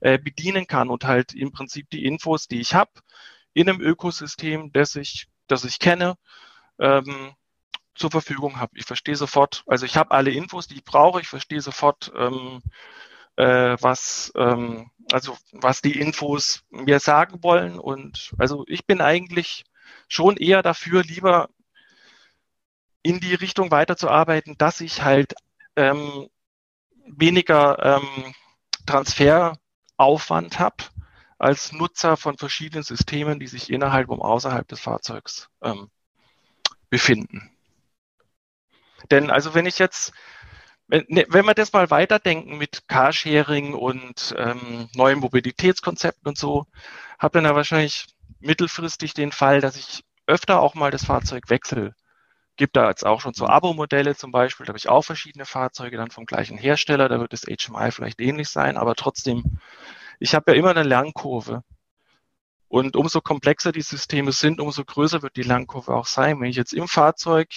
[0.00, 2.92] äh, bedienen kann und halt im Prinzip die Infos, die ich habe,
[3.52, 6.16] in einem Ökosystem, das ich, das ich kenne,
[6.78, 7.34] ähm,
[7.94, 8.72] zur Verfügung habe.
[8.76, 12.62] Ich verstehe sofort, also ich habe alle Infos, die ich brauche, ich verstehe sofort, ähm,
[13.36, 17.78] äh, was, ähm, also was die Infos mir sagen wollen.
[17.78, 19.64] Und also ich bin eigentlich
[20.08, 21.48] schon eher dafür, lieber
[23.02, 25.34] in die Richtung weiterzuarbeiten, dass ich halt
[25.76, 26.28] ähm,
[27.06, 28.34] weniger ähm,
[28.86, 30.84] Transferaufwand habe
[31.40, 35.90] als Nutzer von verschiedenen Systemen, die sich innerhalb und außerhalb des Fahrzeugs ähm,
[36.90, 37.50] befinden.
[39.10, 40.12] Denn also wenn ich jetzt,
[40.86, 46.66] wenn, ne, wir das mal weiterdenken mit Carsharing und ähm, neuen Mobilitätskonzepten und so,
[47.18, 48.08] habe dann ja wahrscheinlich
[48.40, 51.94] mittelfristig den Fall, dass ich öfter auch mal das Fahrzeug wechsle.
[52.56, 55.96] Gibt da jetzt auch schon so Abo-Modelle zum Beispiel, da habe ich auch verschiedene Fahrzeuge
[55.96, 59.58] dann vom gleichen Hersteller, da wird das HMI vielleicht ähnlich sein, aber trotzdem,
[60.20, 61.64] ich habe ja immer eine Lernkurve.
[62.68, 66.40] Und umso komplexer die Systeme sind, umso größer wird die Lernkurve auch sein.
[66.40, 67.48] Wenn ich jetzt im Fahrzeug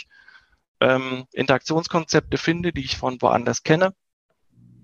[0.80, 3.93] ähm, Interaktionskonzepte finde, die ich von woanders kenne,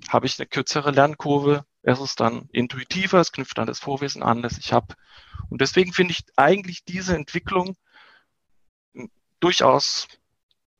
[0.07, 1.65] habe ich eine kürzere Lernkurve.
[1.81, 4.93] Es ist dann intuitiver, es knüpft an das Vorwissen an, das ich habe.
[5.49, 7.75] Und deswegen finde ich eigentlich diese Entwicklung
[9.39, 10.07] durchaus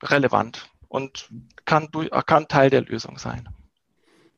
[0.04, 1.30] relevant und
[1.66, 1.90] kann,
[2.26, 3.50] kann Teil der Lösung sein.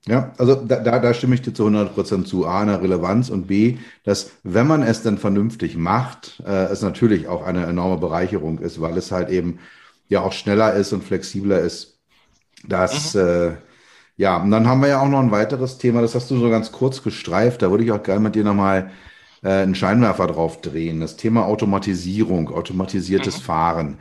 [0.07, 2.47] Ja, also da, da, da stimme ich dir zu 100 Prozent zu.
[2.47, 7.27] A, eine Relevanz und B, dass wenn man es dann vernünftig macht, äh, es natürlich
[7.27, 9.59] auch eine enorme Bereicherung ist, weil es halt eben
[10.09, 11.99] ja auch schneller ist und flexibler ist.
[12.67, 13.21] Das, mhm.
[13.21, 13.51] äh,
[14.17, 16.49] ja, und dann haben wir ja auch noch ein weiteres Thema, das hast du so
[16.49, 18.91] ganz kurz gestreift, da würde ich auch gerne mit dir nochmal
[19.43, 20.99] äh, einen Scheinwerfer drauf drehen.
[20.99, 23.41] Das Thema Automatisierung, automatisiertes mhm.
[23.43, 23.97] Fahren.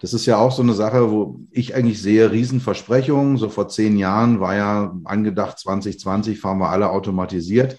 [0.00, 3.38] Das ist ja auch so eine Sache, wo ich eigentlich sehe, Riesenversprechungen.
[3.38, 7.78] So vor zehn Jahren war ja angedacht, 2020 fahren wir alle automatisiert.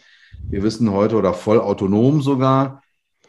[0.49, 2.81] Wir wissen heute oder voll autonom sogar,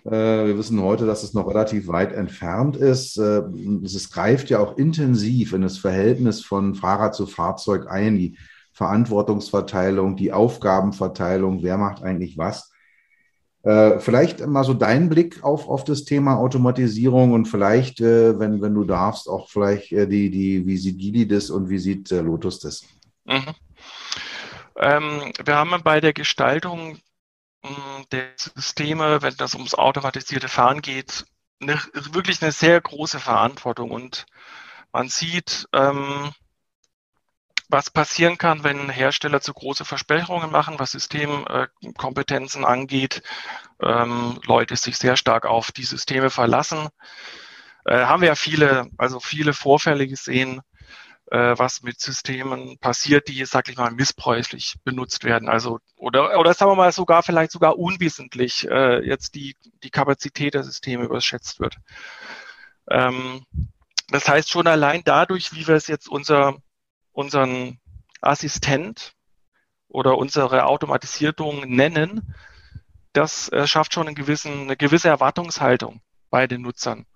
[0.04, 3.18] äh, wir wissen heute, dass es noch relativ weit entfernt ist.
[3.18, 3.42] Äh,
[3.84, 8.38] es greift ja auch intensiv in das Verhältnis von Fahrer zu Fahrzeug ein, die
[8.72, 12.70] Verantwortungsverteilung, die Aufgabenverteilung, wer macht eigentlich was.
[13.62, 18.74] Äh, vielleicht mal so dein Blick auf, auf das Thema Automatisierung und vielleicht, wenn, wenn
[18.74, 22.84] du darfst, auch vielleicht die, die, wie sieht Gili das und wie sieht Lotus das?
[23.24, 23.54] Mhm.
[24.76, 26.98] Ähm, wir haben bei der Gestaltung
[28.12, 31.26] der Systeme, wenn das ums automatisierte Fahren geht,
[31.60, 31.74] eine,
[32.12, 33.90] wirklich eine sehr große Verantwortung.
[33.90, 34.26] Und
[34.92, 36.30] man sieht, ähm,
[37.68, 43.22] was passieren kann, wenn Hersteller zu große Versprechungen machen, was Systemkompetenzen angeht,
[43.82, 46.88] ähm, Leute sich sehr stark auf die Systeme verlassen.
[47.84, 50.62] Äh, haben wir ja viele, also viele Vorfälle gesehen,
[51.30, 55.48] äh, was mit Systemen passiert, die, sag ich mal, missbräuchlich benutzt werden.
[55.48, 60.54] Also oder oder sagen wir mal sogar vielleicht sogar unwissentlich äh, jetzt die die Kapazität
[60.54, 61.76] der Systeme überschätzt wird.
[62.90, 63.44] Ähm,
[64.08, 66.56] das heißt schon allein dadurch, wie wir es jetzt unser
[67.18, 67.80] unseren
[68.20, 69.14] Assistent
[69.88, 72.32] oder unsere Automatisierung nennen,
[73.12, 76.00] das äh, schafft schon gewissen, eine gewisse Erwartungshaltung
[76.30, 77.06] bei den Nutzern.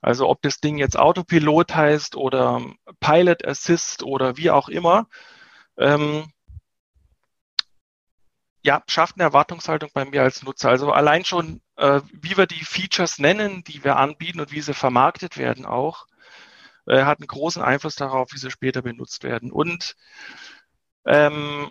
[0.00, 2.62] Also ob das Ding jetzt Autopilot heißt oder
[3.00, 5.08] Pilot Assist oder wie auch immer,
[5.76, 6.32] ähm,
[8.62, 10.68] ja, schafft eine Erwartungshaltung bei mir als Nutzer.
[10.68, 14.74] Also allein schon, äh, wie wir die Features nennen, die wir anbieten und wie sie
[14.74, 16.06] vermarktet werden auch,
[16.88, 19.52] äh, hat einen großen Einfluss darauf, wie sie später benutzt werden.
[19.52, 19.96] Und
[21.06, 21.70] ähm,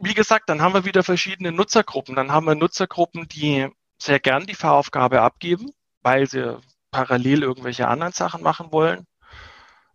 [0.00, 2.16] wie gesagt, dann haben wir wieder verschiedene Nutzergruppen.
[2.16, 5.70] Dann haben wir Nutzergruppen, die sehr gern die Fahraufgabe abgeben,
[6.02, 9.06] weil sie parallel irgendwelche anderen Sachen machen wollen.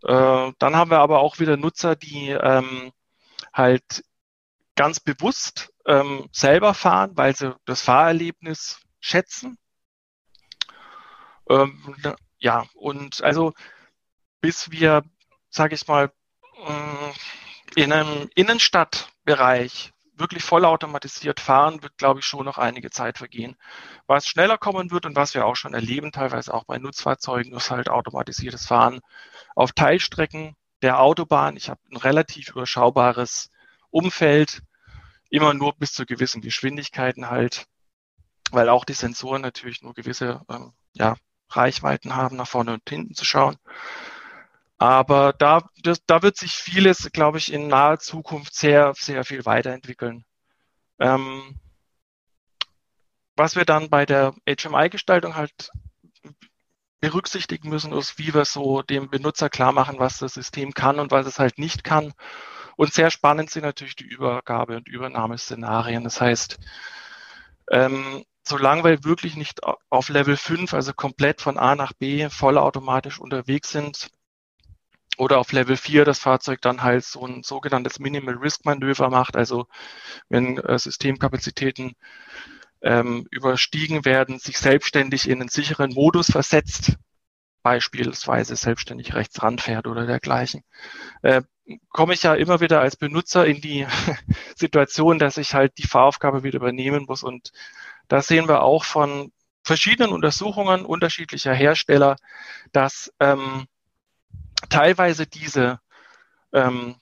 [0.04, 2.92] Äh, dann haben wir aber auch wieder Nutzer, die ähm,
[3.54, 4.04] halt
[4.76, 9.58] ganz bewusst ähm, selber fahren, weil sie das Fahrerlebnis schätzen.
[11.50, 11.96] Ähm,
[12.38, 13.54] ja, und also
[14.42, 15.04] bis wir,
[15.50, 16.12] sage ich mal,
[16.66, 23.56] äh, in einem Innenstadtbereich wirklich vollautomatisiert fahren, wird, glaube ich, schon noch einige Zeit vergehen.
[24.06, 27.72] Was schneller kommen wird und was wir auch schon erleben, teilweise auch bei Nutzfahrzeugen, ist
[27.72, 29.00] halt automatisiertes Fahren
[29.56, 31.56] auf Teilstrecken der Autobahn.
[31.58, 33.50] Ich habe ein relativ überschaubares
[33.92, 34.62] Umfeld,
[35.30, 37.66] immer nur bis zu gewissen Geschwindigkeiten halt,
[38.52, 41.16] weil auch die Sensoren natürlich nur gewisse ähm, ja,
[41.50, 43.58] Reichweiten haben, nach vorne und hinten zu schauen.
[44.80, 49.46] Aber da, das, da wird sich vieles, glaube ich, in naher Zukunft sehr, sehr viel
[49.46, 50.24] weiterentwickeln.
[51.00, 51.60] Ähm,
[53.36, 55.70] was wir dann bei der HMI-Gestaltung halt
[57.02, 61.12] berücksichtigen müssen, ist, wie wir so dem Benutzer klar machen, was das System kann und
[61.12, 62.14] was es halt nicht kann.
[62.78, 66.06] Und sehr spannend sind natürlich die Übergabe- und Übernahmeszenarien.
[66.06, 66.58] Das heißt,
[67.72, 73.20] ähm, solange wir wirklich nicht auf Level 5, also komplett von A nach B vollautomatisch
[73.20, 74.10] unterwegs sind,
[75.20, 79.36] oder auf Level 4 das Fahrzeug dann halt so ein sogenanntes Minimal Risk Manöver macht,
[79.36, 79.68] also
[80.30, 81.94] wenn äh, Systemkapazitäten
[82.82, 86.98] ähm, überstiegen werden, sich selbstständig in einen sicheren Modus versetzt,
[87.64, 90.64] beispielsweise selbstständig rechts ranfährt oder dergleichen,
[91.22, 91.42] äh,
[91.90, 93.86] komme ich ja immer wieder als Benutzer in die
[94.56, 97.24] Situation, dass ich halt die Fahraufgabe wieder übernehmen muss.
[97.24, 97.52] Und
[98.08, 102.16] da sehen wir auch von verschiedenen Untersuchungen unterschiedlicher Hersteller,
[102.72, 103.68] dass ähm,
[104.70, 105.80] teilweise diese
[106.54, 106.96] ähm,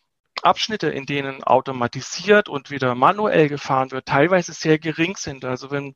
[0.44, 5.46] Abschnitte, in denen automatisiert und wieder manuell gefahren wird, teilweise sehr gering sind.
[5.46, 5.96] Also wenn,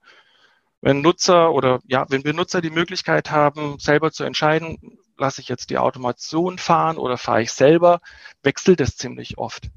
[0.82, 5.70] wenn Nutzer oder ja, wenn Benutzer die Möglichkeit haben, selber zu entscheiden, lasse ich jetzt
[5.70, 8.02] die Automation fahren oder fahre ich selber,
[8.42, 9.70] wechselt es ziemlich oft.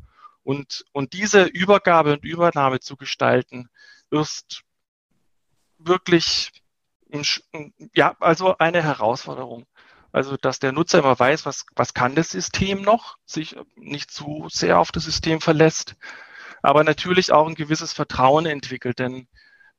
[0.42, 3.68] Und, und diese Übergabe und Übernahme zu gestalten,
[4.10, 4.62] ist
[5.78, 6.50] wirklich
[7.94, 9.66] ja, also eine Herausforderung.
[10.14, 14.46] Also, dass der Nutzer immer weiß, was, was kann das System noch, sich nicht zu
[14.48, 15.96] sehr auf das System verlässt,
[16.62, 19.00] aber natürlich auch ein gewisses Vertrauen entwickelt.
[19.00, 19.26] Denn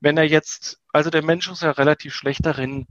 [0.02, 2.86] wenn er jetzt, also der Mensch ist ja relativ schlecht darin,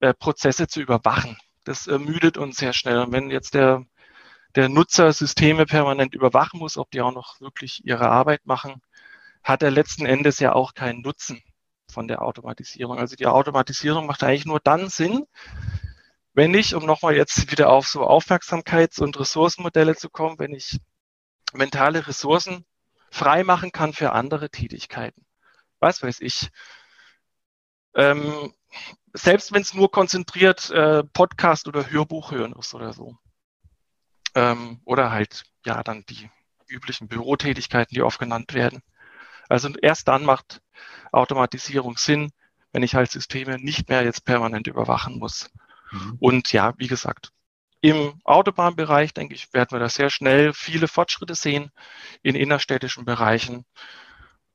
[0.00, 1.36] äh, Prozesse zu überwachen.
[1.64, 3.00] Das ermüdet uns sehr schnell.
[3.00, 3.84] Und wenn jetzt der,
[4.56, 8.80] der Nutzer Systeme permanent überwachen muss, ob die auch noch wirklich ihre Arbeit machen,
[9.44, 11.42] hat er letzten Endes ja auch keinen Nutzen
[11.92, 12.98] von der Automatisierung.
[12.98, 15.26] Also die Automatisierung macht eigentlich nur dann Sinn,
[16.38, 20.78] wenn ich, um nochmal jetzt wieder auf so Aufmerksamkeits- und Ressourcenmodelle zu kommen, wenn ich
[21.52, 22.64] mentale Ressourcen
[23.10, 25.26] frei machen kann für andere Tätigkeiten.
[25.80, 26.50] Was weiß ich.
[27.96, 28.54] Ähm,
[29.12, 33.16] selbst wenn es nur konzentriert äh, Podcast oder Hörbuch hören ist oder so.
[34.36, 36.30] Ähm, oder halt, ja, dann die
[36.68, 38.84] üblichen Bürotätigkeiten, die oft genannt werden.
[39.48, 40.62] Also erst dann macht
[41.10, 42.30] Automatisierung Sinn,
[42.70, 45.50] wenn ich halt Systeme nicht mehr jetzt permanent überwachen muss.
[45.90, 46.16] Mhm.
[46.20, 47.32] Und ja, wie gesagt,
[47.80, 51.70] im Autobahnbereich, denke ich, werden wir da sehr schnell viele Fortschritte sehen.
[52.22, 53.64] In innerstädtischen Bereichen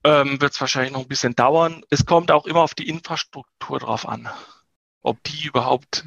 [0.04, 1.84] ähm, wird es wahrscheinlich noch ein bisschen dauern.
[1.89, 4.30] Es kommt auch immer auf die Infrastruktur drauf an,
[5.02, 6.06] ob die überhaupt,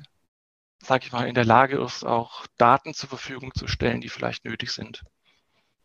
[0.83, 4.45] sag ich mal, in der Lage ist, auch Daten zur Verfügung zu stellen, die vielleicht
[4.45, 5.03] nötig sind.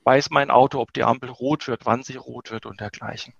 [0.04, 3.34] Weiß mein Auto, ob die Ampel rot wird, wann sie rot wird und dergleichen.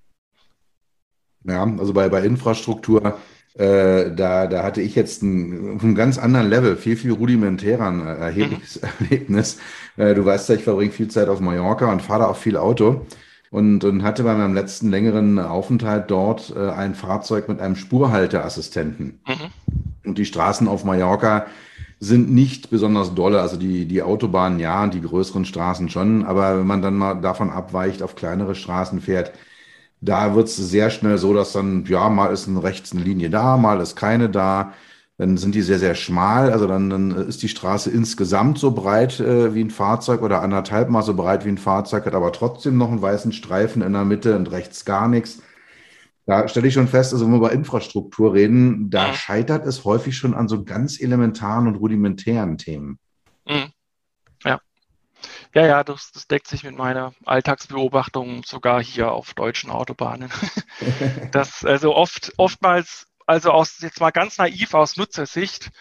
[1.44, 3.20] Ja, also bei, bei Infrastruktur
[3.56, 7.88] äh, da, da hatte ich jetzt ein, auf einem ganz anderen Level, viel, viel rudimentärer
[7.88, 8.88] ein äh, erhebliches mhm.
[9.10, 9.58] Erlebnis.
[9.98, 12.56] Äh, du weißt ja, ich verbringe viel Zeit auf Mallorca und fahre da auch viel
[12.56, 13.06] Auto
[13.50, 19.20] und, und hatte bei meinem letzten längeren Aufenthalt dort äh, ein Fahrzeug mit einem Spurhalteassistenten.
[19.28, 20.08] Mhm.
[20.10, 21.46] Und die Straßen auf Mallorca
[22.00, 23.42] sind nicht besonders dolle.
[23.42, 26.26] Also die, die Autobahnen ja, die größeren Straßen schon.
[26.26, 29.34] Aber wenn man dann mal davon abweicht, auf kleinere Straßen fährt,
[30.02, 33.30] da wird es sehr schnell so, dass dann, ja, mal ist eine rechts eine Linie
[33.30, 34.74] da, mal ist keine da.
[35.18, 36.52] Dann sind die sehr, sehr schmal.
[36.52, 40.90] Also dann, dann ist die Straße insgesamt so breit äh, wie ein Fahrzeug oder anderthalb
[40.90, 44.04] Mal so breit wie ein Fahrzeug, hat aber trotzdem noch einen weißen Streifen in der
[44.04, 45.44] Mitte und rechts gar nichts.
[46.26, 50.16] Da stelle ich schon fest, also wenn wir über Infrastruktur reden, da scheitert es häufig
[50.18, 52.98] schon an so ganz elementaren und rudimentären Themen.
[53.48, 53.72] Mhm.
[55.54, 60.32] Ja, ja, das, das deckt sich mit meiner Alltagsbeobachtung sogar hier auf deutschen Autobahnen.
[61.32, 65.72] das, also oft, oftmals, also aus, jetzt mal ganz naiv aus Nutzersicht,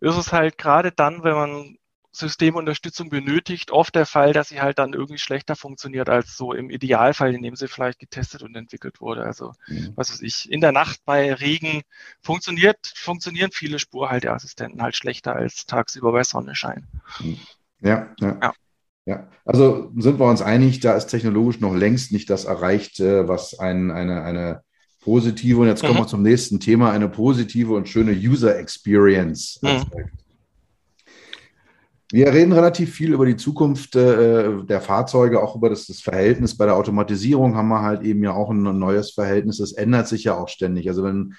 [0.00, 1.78] ist es halt gerade dann, wenn man
[2.12, 6.68] Systemunterstützung benötigt, oft der Fall, dass sie halt dann irgendwie schlechter funktioniert als so im
[6.68, 9.24] Idealfall, in dem sie vielleicht getestet und entwickelt wurde.
[9.24, 9.92] Also, mhm.
[9.96, 11.82] was weiß ich, in der Nacht bei Regen
[12.20, 16.86] funktioniert, funktionieren viele Spurhalteassistenten halt schlechter als tagsüber bei Sonnenschein.
[17.80, 18.38] Ja, ja.
[18.42, 18.52] ja.
[19.04, 23.26] Ja, also sind wir uns einig, da ist technologisch noch längst nicht das erreicht, äh,
[23.26, 24.62] was ein, eine, eine
[25.00, 25.98] positive, und jetzt kommen mhm.
[25.98, 29.82] wir zum nächsten Thema, eine positive und schöne User Experience mhm.
[32.12, 36.54] Wir reden relativ viel über die Zukunft äh, der Fahrzeuge, auch über das, das, Verhältnis.
[36.54, 39.56] Bei der Automatisierung haben wir halt eben ja auch ein neues Verhältnis.
[39.56, 40.86] Das ändert sich ja auch ständig.
[40.88, 41.32] Also wenn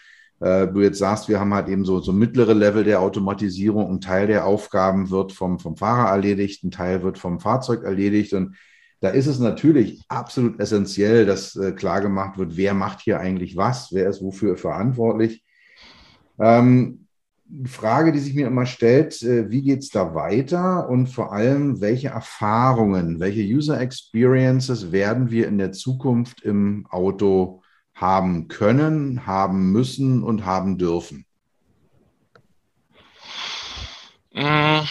[0.43, 3.89] äh, du jetzt sagst, wir haben halt eben so, so mittlere Level der Automatisierung.
[3.89, 8.33] Ein Teil der Aufgaben wird vom, vom Fahrer erledigt, ein Teil wird vom Fahrzeug erledigt.
[8.33, 8.57] Und
[8.99, 13.55] da ist es natürlich absolut essentiell, dass äh, klar gemacht wird, wer macht hier eigentlich
[13.55, 15.45] was, wer ist wofür verantwortlich.
[16.37, 17.07] Ähm,
[17.65, 21.79] Frage, die sich mir immer stellt, äh, wie geht es da weiter und vor allem,
[21.79, 27.62] welche Erfahrungen, welche User Experiences werden wir in der Zukunft im Auto
[28.03, 31.25] haben können, haben müssen und haben dürfen?
[34.33, 34.81] Mm.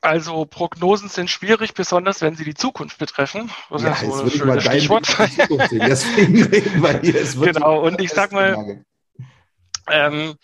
[0.00, 3.50] Also Prognosen sind schwierig, besonders wenn sie die Zukunft betreffen.
[3.68, 5.08] Das ja, ist so ein schönes Stichwort.
[5.72, 7.52] Deswegen reden wir hier.
[7.52, 8.84] genau, und ich sag mal,
[9.90, 10.36] ähm,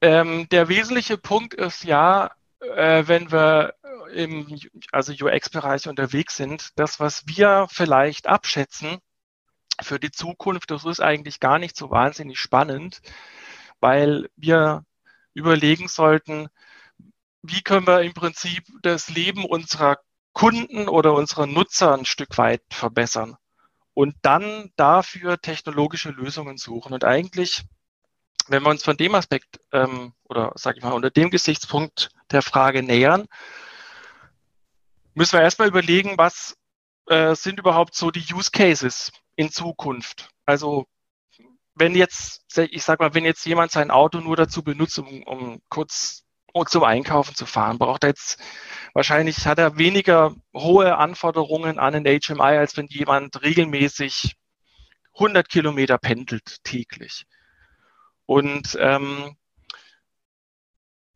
[0.00, 2.30] ähm, der wesentliche Punkt ist ja,
[2.74, 3.74] äh, wenn wir
[4.12, 4.58] im
[4.92, 8.98] also UX-Bereich unterwegs sind, das, was wir vielleicht abschätzen
[9.80, 13.00] für die Zukunft, das ist eigentlich gar nicht so wahnsinnig spannend,
[13.80, 14.84] weil wir
[15.34, 16.48] überlegen sollten,
[17.42, 19.98] wie können wir im Prinzip das Leben unserer
[20.32, 23.36] Kunden oder unserer Nutzer ein Stück weit verbessern
[23.94, 26.92] und dann dafür technologische Lösungen suchen.
[26.92, 27.64] Und eigentlich,
[28.48, 32.42] wenn wir uns von dem Aspekt ähm, oder sage ich mal unter dem Gesichtspunkt der
[32.42, 33.26] Frage nähern,
[35.20, 36.56] müssen wir erstmal überlegen, was
[37.06, 40.30] äh, sind überhaupt so die Use Cases in Zukunft.
[40.46, 40.86] Also
[41.74, 45.60] wenn jetzt, ich sag mal, wenn jetzt jemand sein Auto nur dazu benutzt, um, um
[45.68, 46.24] kurz
[46.68, 48.40] zum Einkaufen zu fahren, braucht er jetzt
[48.94, 54.36] wahrscheinlich hat er weniger hohe Anforderungen an ein HMI, als wenn jemand regelmäßig
[55.16, 57.26] 100 Kilometer pendelt täglich.
[58.24, 59.36] Und ähm,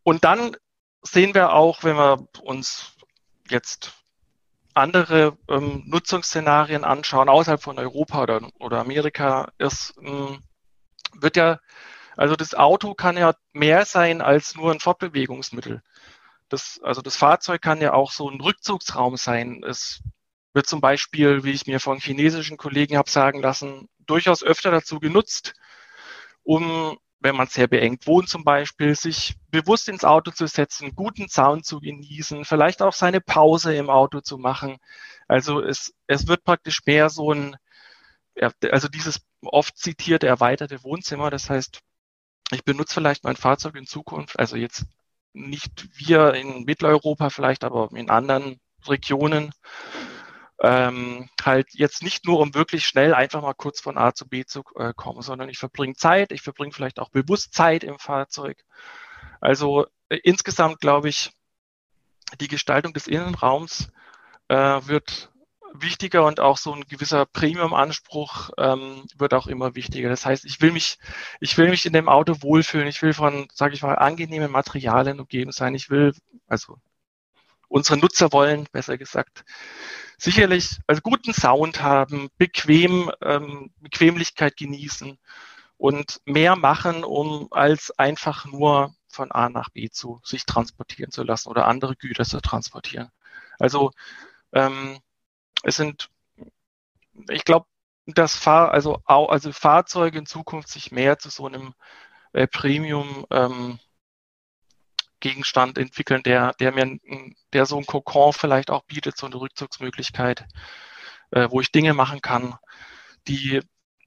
[0.03, 0.55] und dann
[1.01, 2.94] sehen wir auch, wenn wir uns
[3.49, 3.93] jetzt
[4.75, 10.43] andere ähm, Nutzungsszenarien anschauen, außerhalb von Europa oder, oder Amerika, ist, ähm,
[11.15, 11.61] wird ja,
[12.17, 15.83] also das Auto kann ja mehr sein als nur ein Fortbewegungsmittel.
[16.49, 19.63] Das, also das Fahrzeug kann ja auch so ein Rückzugsraum sein.
[19.65, 20.03] Es
[20.53, 25.01] wird zum Beispiel, wie ich mir von chinesischen Kollegen habe sagen lassen, durchaus öfter dazu
[25.01, 25.55] genutzt,
[26.43, 31.31] um wenn man sehr beengt wohnt zum Beispiel, sich bewusst ins Auto zu setzen, guten
[31.31, 34.77] Sound zu genießen, vielleicht auch seine Pause im Auto zu machen.
[35.27, 37.57] Also es, es wird praktisch mehr so ein,
[38.71, 41.31] also dieses oft zitierte erweiterte Wohnzimmer.
[41.31, 41.81] Das heißt,
[42.53, 44.85] ich benutze vielleicht mein Fahrzeug in Zukunft, also jetzt
[45.33, 49.51] nicht wir in Mitteleuropa vielleicht, aber in anderen Regionen,
[50.61, 54.45] ähm, halt jetzt nicht nur, um wirklich schnell einfach mal kurz von A zu B
[54.45, 58.65] zu äh, kommen, sondern ich verbringe Zeit, ich verbringe vielleicht auch bewusst Zeit im Fahrzeug.
[59.41, 61.33] Also äh, insgesamt glaube ich,
[62.41, 63.89] die Gestaltung des Innenraums
[64.49, 65.31] äh, wird
[65.75, 70.09] wichtiger und auch so ein gewisser Premium-Anspruch ähm, wird auch immer wichtiger.
[70.09, 70.99] Das heißt, ich will mich,
[71.41, 72.87] ich will mich in dem Auto wohlfühlen.
[72.87, 75.75] Ich will von, sage ich mal, angenehmen Materialien umgeben sein.
[75.75, 76.15] Ich will,
[76.47, 76.79] also
[77.69, 79.45] unsere Nutzer wollen, besser gesagt,
[80.19, 85.19] sicherlich also guten Sound haben, bequem, ähm, Bequemlichkeit genießen
[85.77, 91.23] und mehr machen, um als einfach nur von A nach B zu sich transportieren zu
[91.23, 93.11] lassen oder andere Güter zu transportieren.
[93.59, 93.93] Also
[94.53, 94.99] ähm,
[95.63, 96.11] es sind,
[97.31, 97.67] ich glaube,
[98.07, 101.75] dass Fahr also, also Fahrzeuge in Zukunft sich mehr zu so einem
[102.33, 103.79] äh, Premium ähm,
[105.25, 106.99] Gegenstand entwickeln, der, der mir,
[107.55, 110.45] der so ein Kokon vielleicht auch bietet, so eine Rückzugsmöglichkeit,
[111.31, 112.59] äh, wo ich Dinge machen kann,
[113.27, 113.63] die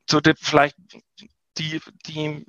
[0.08, 0.76] so die, vielleicht
[1.58, 2.46] die, die,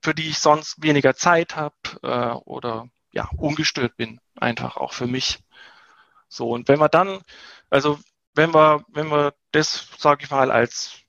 [0.00, 1.74] für die ich sonst weniger Zeit habe
[2.04, 5.40] äh, oder ja, ungestört bin, einfach auch für mich.
[6.28, 7.20] So, und wenn wir dann,
[7.68, 7.98] also
[8.36, 10.99] wenn wir, wenn wir das, sage ich mal, als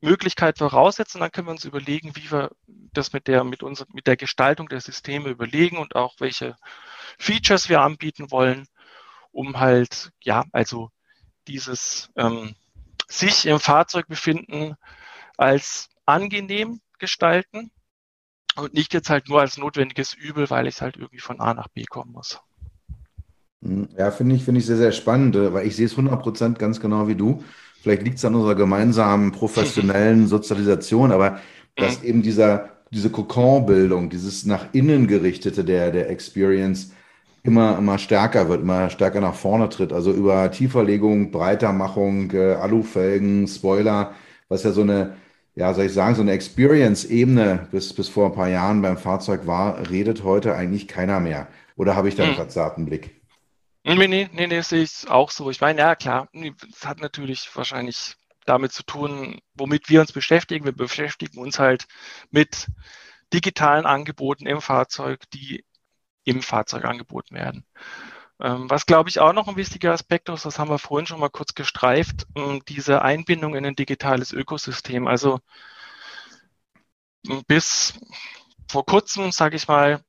[0.00, 4.06] Möglichkeit voraussetzen, dann können wir uns überlegen, wie wir das mit der, mit unserer, mit
[4.06, 6.56] der Gestaltung der Systeme überlegen und auch welche
[7.18, 8.66] Features wir anbieten wollen,
[9.32, 10.90] um halt, ja, also
[11.48, 12.54] dieses ähm,
[13.08, 14.76] sich im Fahrzeug befinden
[15.36, 17.70] als angenehm gestalten
[18.56, 21.68] und nicht jetzt halt nur als notwendiges Übel, weil ich halt irgendwie von A nach
[21.68, 22.40] B kommen muss.
[23.62, 26.58] Hm, ja, finde ich, finde ich sehr, sehr spannend, äh, weil ich sehe es 100%
[26.58, 27.42] ganz genau wie du.
[27.82, 31.40] Vielleicht liegt es an unserer gemeinsamen professionellen Sozialisation, aber
[31.76, 32.08] dass mhm.
[32.08, 36.92] eben dieser, diese Kokon-Bildung, dieses nach innen gerichtete der, der Experience
[37.42, 39.92] immer, immer stärker wird, immer stärker nach vorne tritt.
[39.92, 44.12] Also über Tieferlegung, Breitermachung, äh, Alufelgen, Spoiler,
[44.48, 45.14] was ja so eine,
[45.54, 49.46] ja, soll ich sagen, so eine Experience-Ebene bis, bis vor ein paar Jahren beim Fahrzeug
[49.46, 51.48] war, redet heute eigentlich keiner mehr.
[51.76, 52.36] Oder habe ich da einen mhm.
[52.36, 53.17] verzerrten Blick?
[53.88, 55.50] Nee, nee, nee, nee, sehe ich auch so.
[55.50, 60.66] Ich meine, ja, klar, es hat natürlich wahrscheinlich damit zu tun, womit wir uns beschäftigen.
[60.66, 61.86] Wir beschäftigen uns halt
[62.30, 62.66] mit
[63.32, 65.64] digitalen Angeboten im Fahrzeug, die
[66.24, 67.64] im Fahrzeug angeboten werden.
[68.40, 71.20] Ähm, was, glaube ich, auch noch ein wichtiger Aspekt ist, das haben wir vorhin schon
[71.20, 75.06] mal kurz gestreift, ähm, diese Einbindung in ein digitales Ökosystem.
[75.08, 75.40] Also
[77.46, 77.94] bis
[78.70, 80.02] vor kurzem, sage ich mal,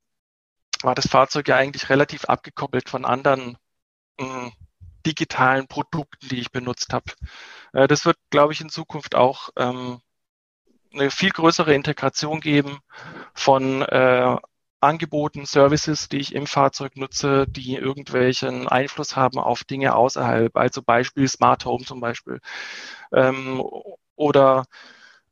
[0.82, 3.58] war das Fahrzeug ja eigentlich relativ abgekoppelt von anderen
[4.20, 4.52] äh,
[5.06, 7.12] digitalen Produkten, die ich benutzt habe.
[7.74, 10.02] Äh, das wird, glaube ich, in Zukunft auch ähm,
[10.94, 12.80] eine viel größere Integration geben
[13.34, 14.38] von äh,
[14.82, 20.82] Angeboten, Services, die ich im Fahrzeug nutze, die irgendwelchen Einfluss haben auf Dinge außerhalb, also
[20.82, 22.40] Beispiel Smart Home zum Beispiel.
[23.14, 23.62] Ähm,
[24.16, 24.66] oder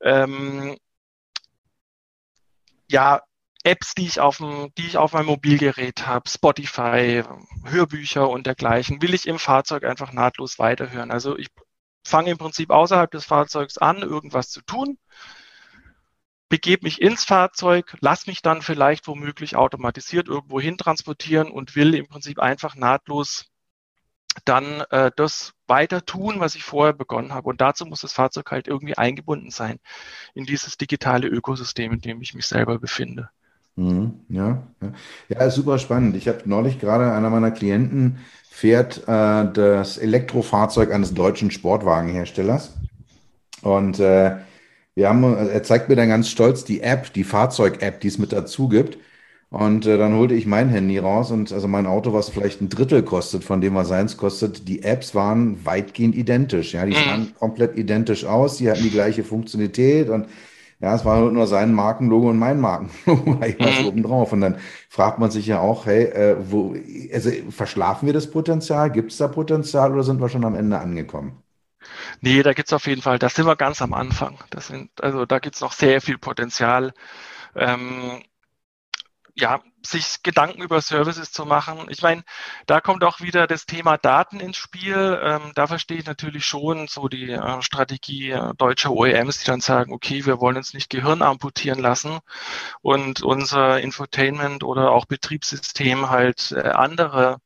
[0.02, 0.78] ähm,
[2.90, 3.22] ja,
[3.68, 7.24] Apps, die ich auf dem, die ich auf meinem Mobilgerät habe, Spotify,
[7.66, 11.12] Hörbücher und dergleichen, will ich im Fahrzeug einfach nahtlos weiterhören.
[11.12, 11.50] Also ich
[12.06, 14.98] fange im Prinzip außerhalb des Fahrzeugs an, irgendwas zu tun,
[16.50, 21.94] begebe mich ins Fahrzeug, lass mich dann vielleicht womöglich automatisiert irgendwo hin transportieren und will
[21.94, 23.52] im Prinzip einfach nahtlos
[24.46, 27.50] dann äh, das weiter tun, was ich vorher begonnen habe.
[27.50, 29.80] Und dazu muss das Fahrzeug halt irgendwie eingebunden sein
[30.36, 33.30] in dieses digitale Ökosystem, in dem ich mich selber befinde.
[33.78, 34.94] Mhm, ja, ja,
[35.30, 36.16] ja, ist super spannend.
[36.18, 38.18] Ich habe neulich gerade einer meiner Klienten
[38.50, 42.74] fährt äh, das Elektrofahrzeug eines deutschen Sportwagenherstellers
[43.62, 44.38] und äh,
[44.96, 48.34] wir haben, er zeigt mir dann ganz stolz die App, die Fahrzeug-App, die es mit
[48.34, 48.98] dazu gibt.
[49.50, 52.70] Und äh, dann holte ich mein Handy raus und also mein Auto, was vielleicht ein
[52.70, 56.74] Drittel kostet von dem, was seins kostet, die Apps waren weitgehend identisch.
[56.74, 57.06] Ja, die mhm.
[57.06, 60.26] sahen komplett identisch aus, die hatten die gleiche Funktionalität und
[60.80, 63.88] ja, es war nur sein Markenlogo und mein Markenlogo was mhm.
[63.88, 64.32] oben drauf.
[64.34, 64.60] Und dann
[64.90, 66.76] fragt man sich ja auch, hey, äh, wo,
[67.12, 68.92] also verschlafen wir das Potenzial?
[68.92, 71.42] Gibt es da Potenzial oder sind wir schon am Ende angekommen?
[72.22, 74.38] Nee, da gibt's auf jeden Fall, da sind wir ganz am Anfang.
[74.50, 76.94] Das sind, also da gibt's noch sehr viel Potenzial.
[77.56, 78.22] Ähm,
[79.36, 81.88] ja, sich Gedanken über Services zu machen.
[81.90, 82.24] Ich meine,
[82.66, 85.20] da kommt auch wieder das Thema Daten ins Spiel.
[85.24, 89.62] Ähm, da verstehe ich natürlich schon so die äh, Strategie äh, deutscher OEMs, die dann
[89.62, 92.20] sagen, okay, wir wollen uns nicht Gehirn amputieren lassen
[92.82, 97.38] und unser Infotainment oder auch Betriebssystem halt äh, andere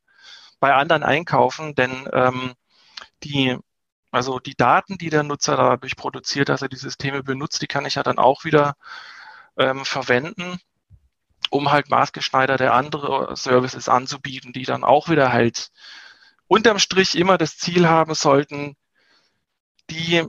[0.60, 2.54] bei anderen einkaufen, denn ähm,
[3.24, 3.58] die
[4.12, 7.86] also die Daten, die der Nutzer dadurch produziert, dass er die Systeme benutzt, die kann
[7.86, 8.74] ich ja dann auch wieder
[9.56, 10.60] ähm, verwenden,
[11.52, 15.68] um halt maßgeschneiderte andere Services anzubieten, die dann auch wieder halt
[16.46, 18.74] unterm Strich immer das Ziel haben sollten,
[19.90, 20.24] die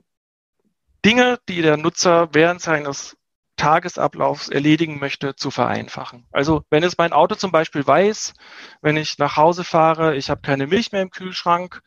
[1.05, 3.17] Dinge, die der Nutzer während seines
[3.55, 6.25] Tagesablaufs erledigen möchte, zu vereinfachen.
[6.31, 8.33] Also wenn es mein Auto zum Beispiel weiß,
[8.81, 11.81] wenn ich nach Hause fahre, ich habe keine Milch mehr im Kühlschrank,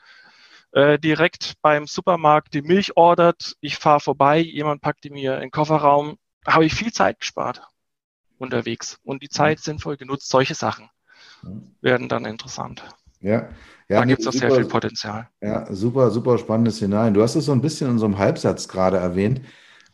[0.73, 5.41] äh, direkt beim Supermarkt die Milch ordert, ich fahre vorbei, jemand packt die mir in
[5.41, 6.17] den Kofferraum,
[6.47, 7.63] habe ich viel Zeit gespart
[8.39, 10.29] unterwegs und die Zeit sinnvoll genutzt.
[10.29, 10.89] Solche Sachen
[11.81, 12.85] werden dann interessant.
[13.21, 13.49] Ja,
[13.89, 15.29] ja, da gibt es auch sehr viel Potenzial.
[15.41, 17.13] Ja, super, super spannendes Szenario.
[17.13, 19.43] Du hast es so ein bisschen in so einem Halbsatz gerade erwähnt.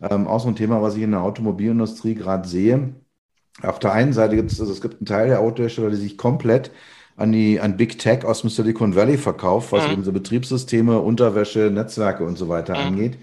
[0.01, 2.95] Ähm, auch so ein Thema, was ich in der Automobilindustrie gerade sehe.
[3.63, 6.17] Auf der einen Seite gibt es, also es gibt einen Teil der Autohersteller, die sich
[6.17, 6.71] komplett
[7.17, 9.93] an die an Big Tech aus dem Silicon Valley verkauft, was mhm.
[9.93, 12.87] eben so Betriebssysteme, Unterwäsche, Netzwerke und so weiter mhm.
[12.87, 13.19] angeht.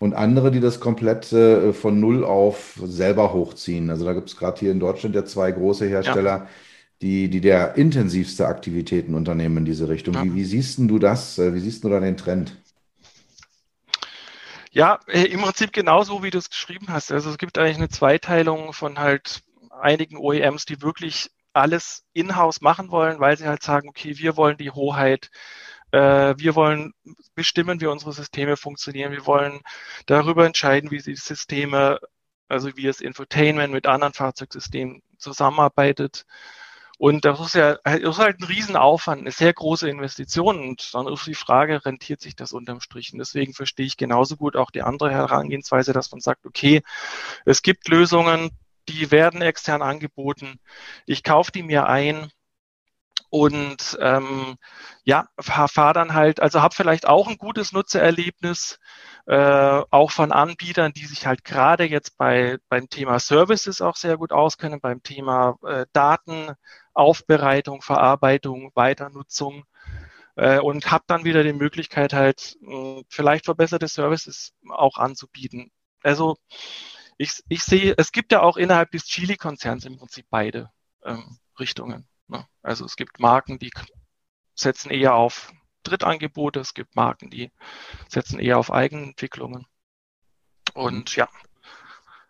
[0.00, 3.90] Und andere, die das komplett äh, von null auf selber hochziehen.
[3.90, 6.48] Also da gibt es gerade hier in Deutschland ja zwei große Hersteller, ja.
[7.02, 10.14] die, die der intensivste Aktivitäten unternehmen in diese Richtung.
[10.14, 10.24] Ja.
[10.24, 11.38] Wie, wie siehst du das?
[11.38, 12.56] Äh, wie siehst du da den Trend?
[14.70, 17.12] Ja, äh, im Prinzip genauso, wie du es geschrieben hast.
[17.12, 19.42] Also es gibt eigentlich eine Zweiteilung von halt
[19.82, 24.56] einigen OEMs, die wirklich alles in-house machen wollen, weil sie halt sagen, okay, wir wollen
[24.56, 25.30] die Hoheit,
[25.92, 26.92] äh, wir wollen
[27.34, 29.60] bestimmen, wie unsere Systeme funktionieren, wir wollen
[30.06, 31.98] darüber entscheiden, wie die Systeme,
[32.48, 36.26] also wie das Infotainment mit anderen Fahrzeugsystemen zusammenarbeitet.
[36.98, 40.60] Und das ist ja das ist halt ein Riesenaufwand, eine sehr große Investition.
[40.60, 43.12] Und dann ist die Frage, rentiert sich das unterm Strich?
[43.14, 46.82] Und deswegen verstehe ich genauso gut auch die andere Herangehensweise, dass man sagt, okay,
[47.46, 48.50] es gibt Lösungen,
[48.88, 50.60] die werden extern angeboten.
[51.06, 52.30] Ich kaufe die mir ein
[53.30, 54.56] und ähm,
[55.04, 58.78] ja, fahre dann halt, also habe vielleicht auch ein gutes Nutzererlebnis,
[59.26, 64.16] äh, auch von Anbietern, die sich halt gerade jetzt bei beim Thema Services auch sehr
[64.18, 69.64] gut auskennen, beim Thema äh, Datenaufbereitung, Verarbeitung, Weiternutzung
[70.36, 75.70] äh, und habe dann wieder die Möglichkeit halt mh, vielleicht verbesserte Services auch anzubieten.
[76.02, 76.36] Also
[77.18, 80.70] ich, ich sehe, es gibt ja auch innerhalb des Chili-Konzerns im Prinzip beide
[81.04, 82.09] ähm, Richtungen.
[82.30, 82.46] Ne?
[82.62, 83.70] Also es gibt Marken, die
[84.54, 85.52] setzen eher auf
[85.82, 87.50] Drittangebote, es gibt Marken, die
[88.08, 89.66] setzen eher auf Eigenentwicklungen.
[90.74, 91.28] Und ja,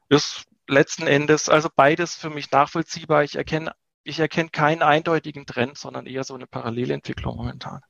[0.09, 3.25] ist letzten Endes also beides für mich nachvollziehbar.
[3.25, 3.73] Ich erkenne,
[4.05, 7.81] ich erkenne keinen eindeutigen Trend, sondern eher so eine Parallelentwicklung momentan.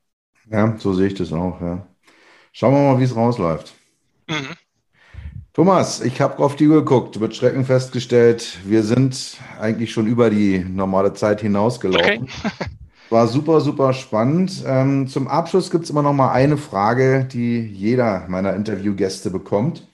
[0.46, 1.86] Ja, so sehe ich das auch, ja.
[2.52, 3.74] Schauen wir mal, wie es rausläuft.
[4.28, 4.56] Mhm.
[5.52, 10.30] Thomas, ich habe auf die Uhr geguckt, mit Schrecken festgestellt, wir sind eigentlich schon über
[10.30, 12.22] die normale Zeit hinausgelaufen.
[12.22, 12.50] Okay.
[13.10, 14.62] War super, super spannend.
[14.64, 19.88] Ähm, zum Abschluss gibt es immer noch mal eine Frage, die jeder meiner Interviewgäste bekommt.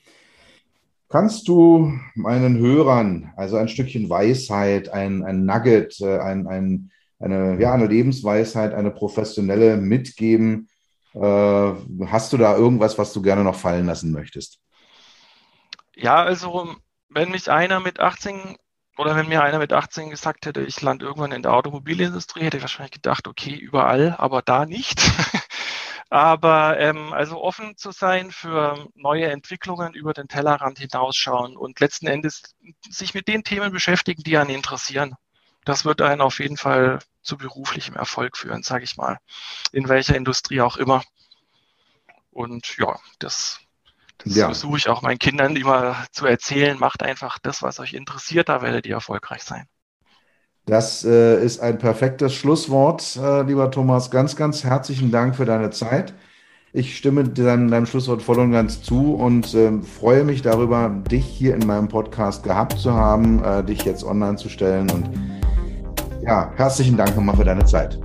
[1.08, 7.58] Kannst du meinen Hörern also ein Stückchen Weisheit, ein, ein Nugget, äh, ein, ein, eine,
[7.58, 10.68] ja, eine Lebensweisheit, eine professionelle mitgeben?
[11.14, 14.60] Äh, hast du da irgendwas, was du gerne noch fallen lassen möchtest?
[15.96, 16.76] Ja, also
[17.08, 18.56] wenn mich einer mit 18
[18.98, 22.58] oder wenn mir einer mit 18 gesagt hätte, ich lande irgendwann in der Automobilindustrie, hätte
[22.58, 25.00] ich wahrscheinlich gedacht, okay, überall, aber da nicht.
[26.08, 32.06] Aber ähm, also offen zu sein für neue Entwicklungen über den Tellerrand hinausschauen und letzten
[32.06, 32.54] Endes
[32.88, 35.16] sich mit den Themen beschäftigen, die einen interessieren.
[35.64, 39.18] Das wird einen auf jeden Fall zu beruflichem Erfolg führen, sage ich mal.
[39.72, 41.02] In welcher Industrie auch immer.
[42.30, 43.58] Und ja, das,
[44.26, 44.46] das ja.
[44.46, 46.76] versuche ich auch meinen Kindern immer zu erzählen.
[46.78, 49.66] Macht einfach das, was euch interessiert, da werdet ihr erfolgreich sein.
[50.64, 54.10] Das äh, ist ein perfektes Schlusswort, äh, lieber Thomas.
[54.10, 56.12] Ganz, ganz herzlichen Dank für deine Zeit.
[56.72, 61.24] Ich stimme deinem, deinem Schlusswort voll und ganz zu und äh, freue mich darüber, dich
[61.24, 64.90] hier in meinem Podcast gehabt zu haben, äh, dich jetzt online zu stellen.
[64.90, 65.08] Und
[66.24, 68.00] ja, herzlichen Dank nochmal für deine Zeit.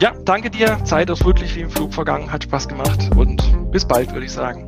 [0.00, 0.82] Ja, danke dir.
[0.84, 4.32] Zeit ist wirklich wie im Flug vergangen, hat Spaß gemacht und bis bald, würde ich
[4.32, 4.67] sagen.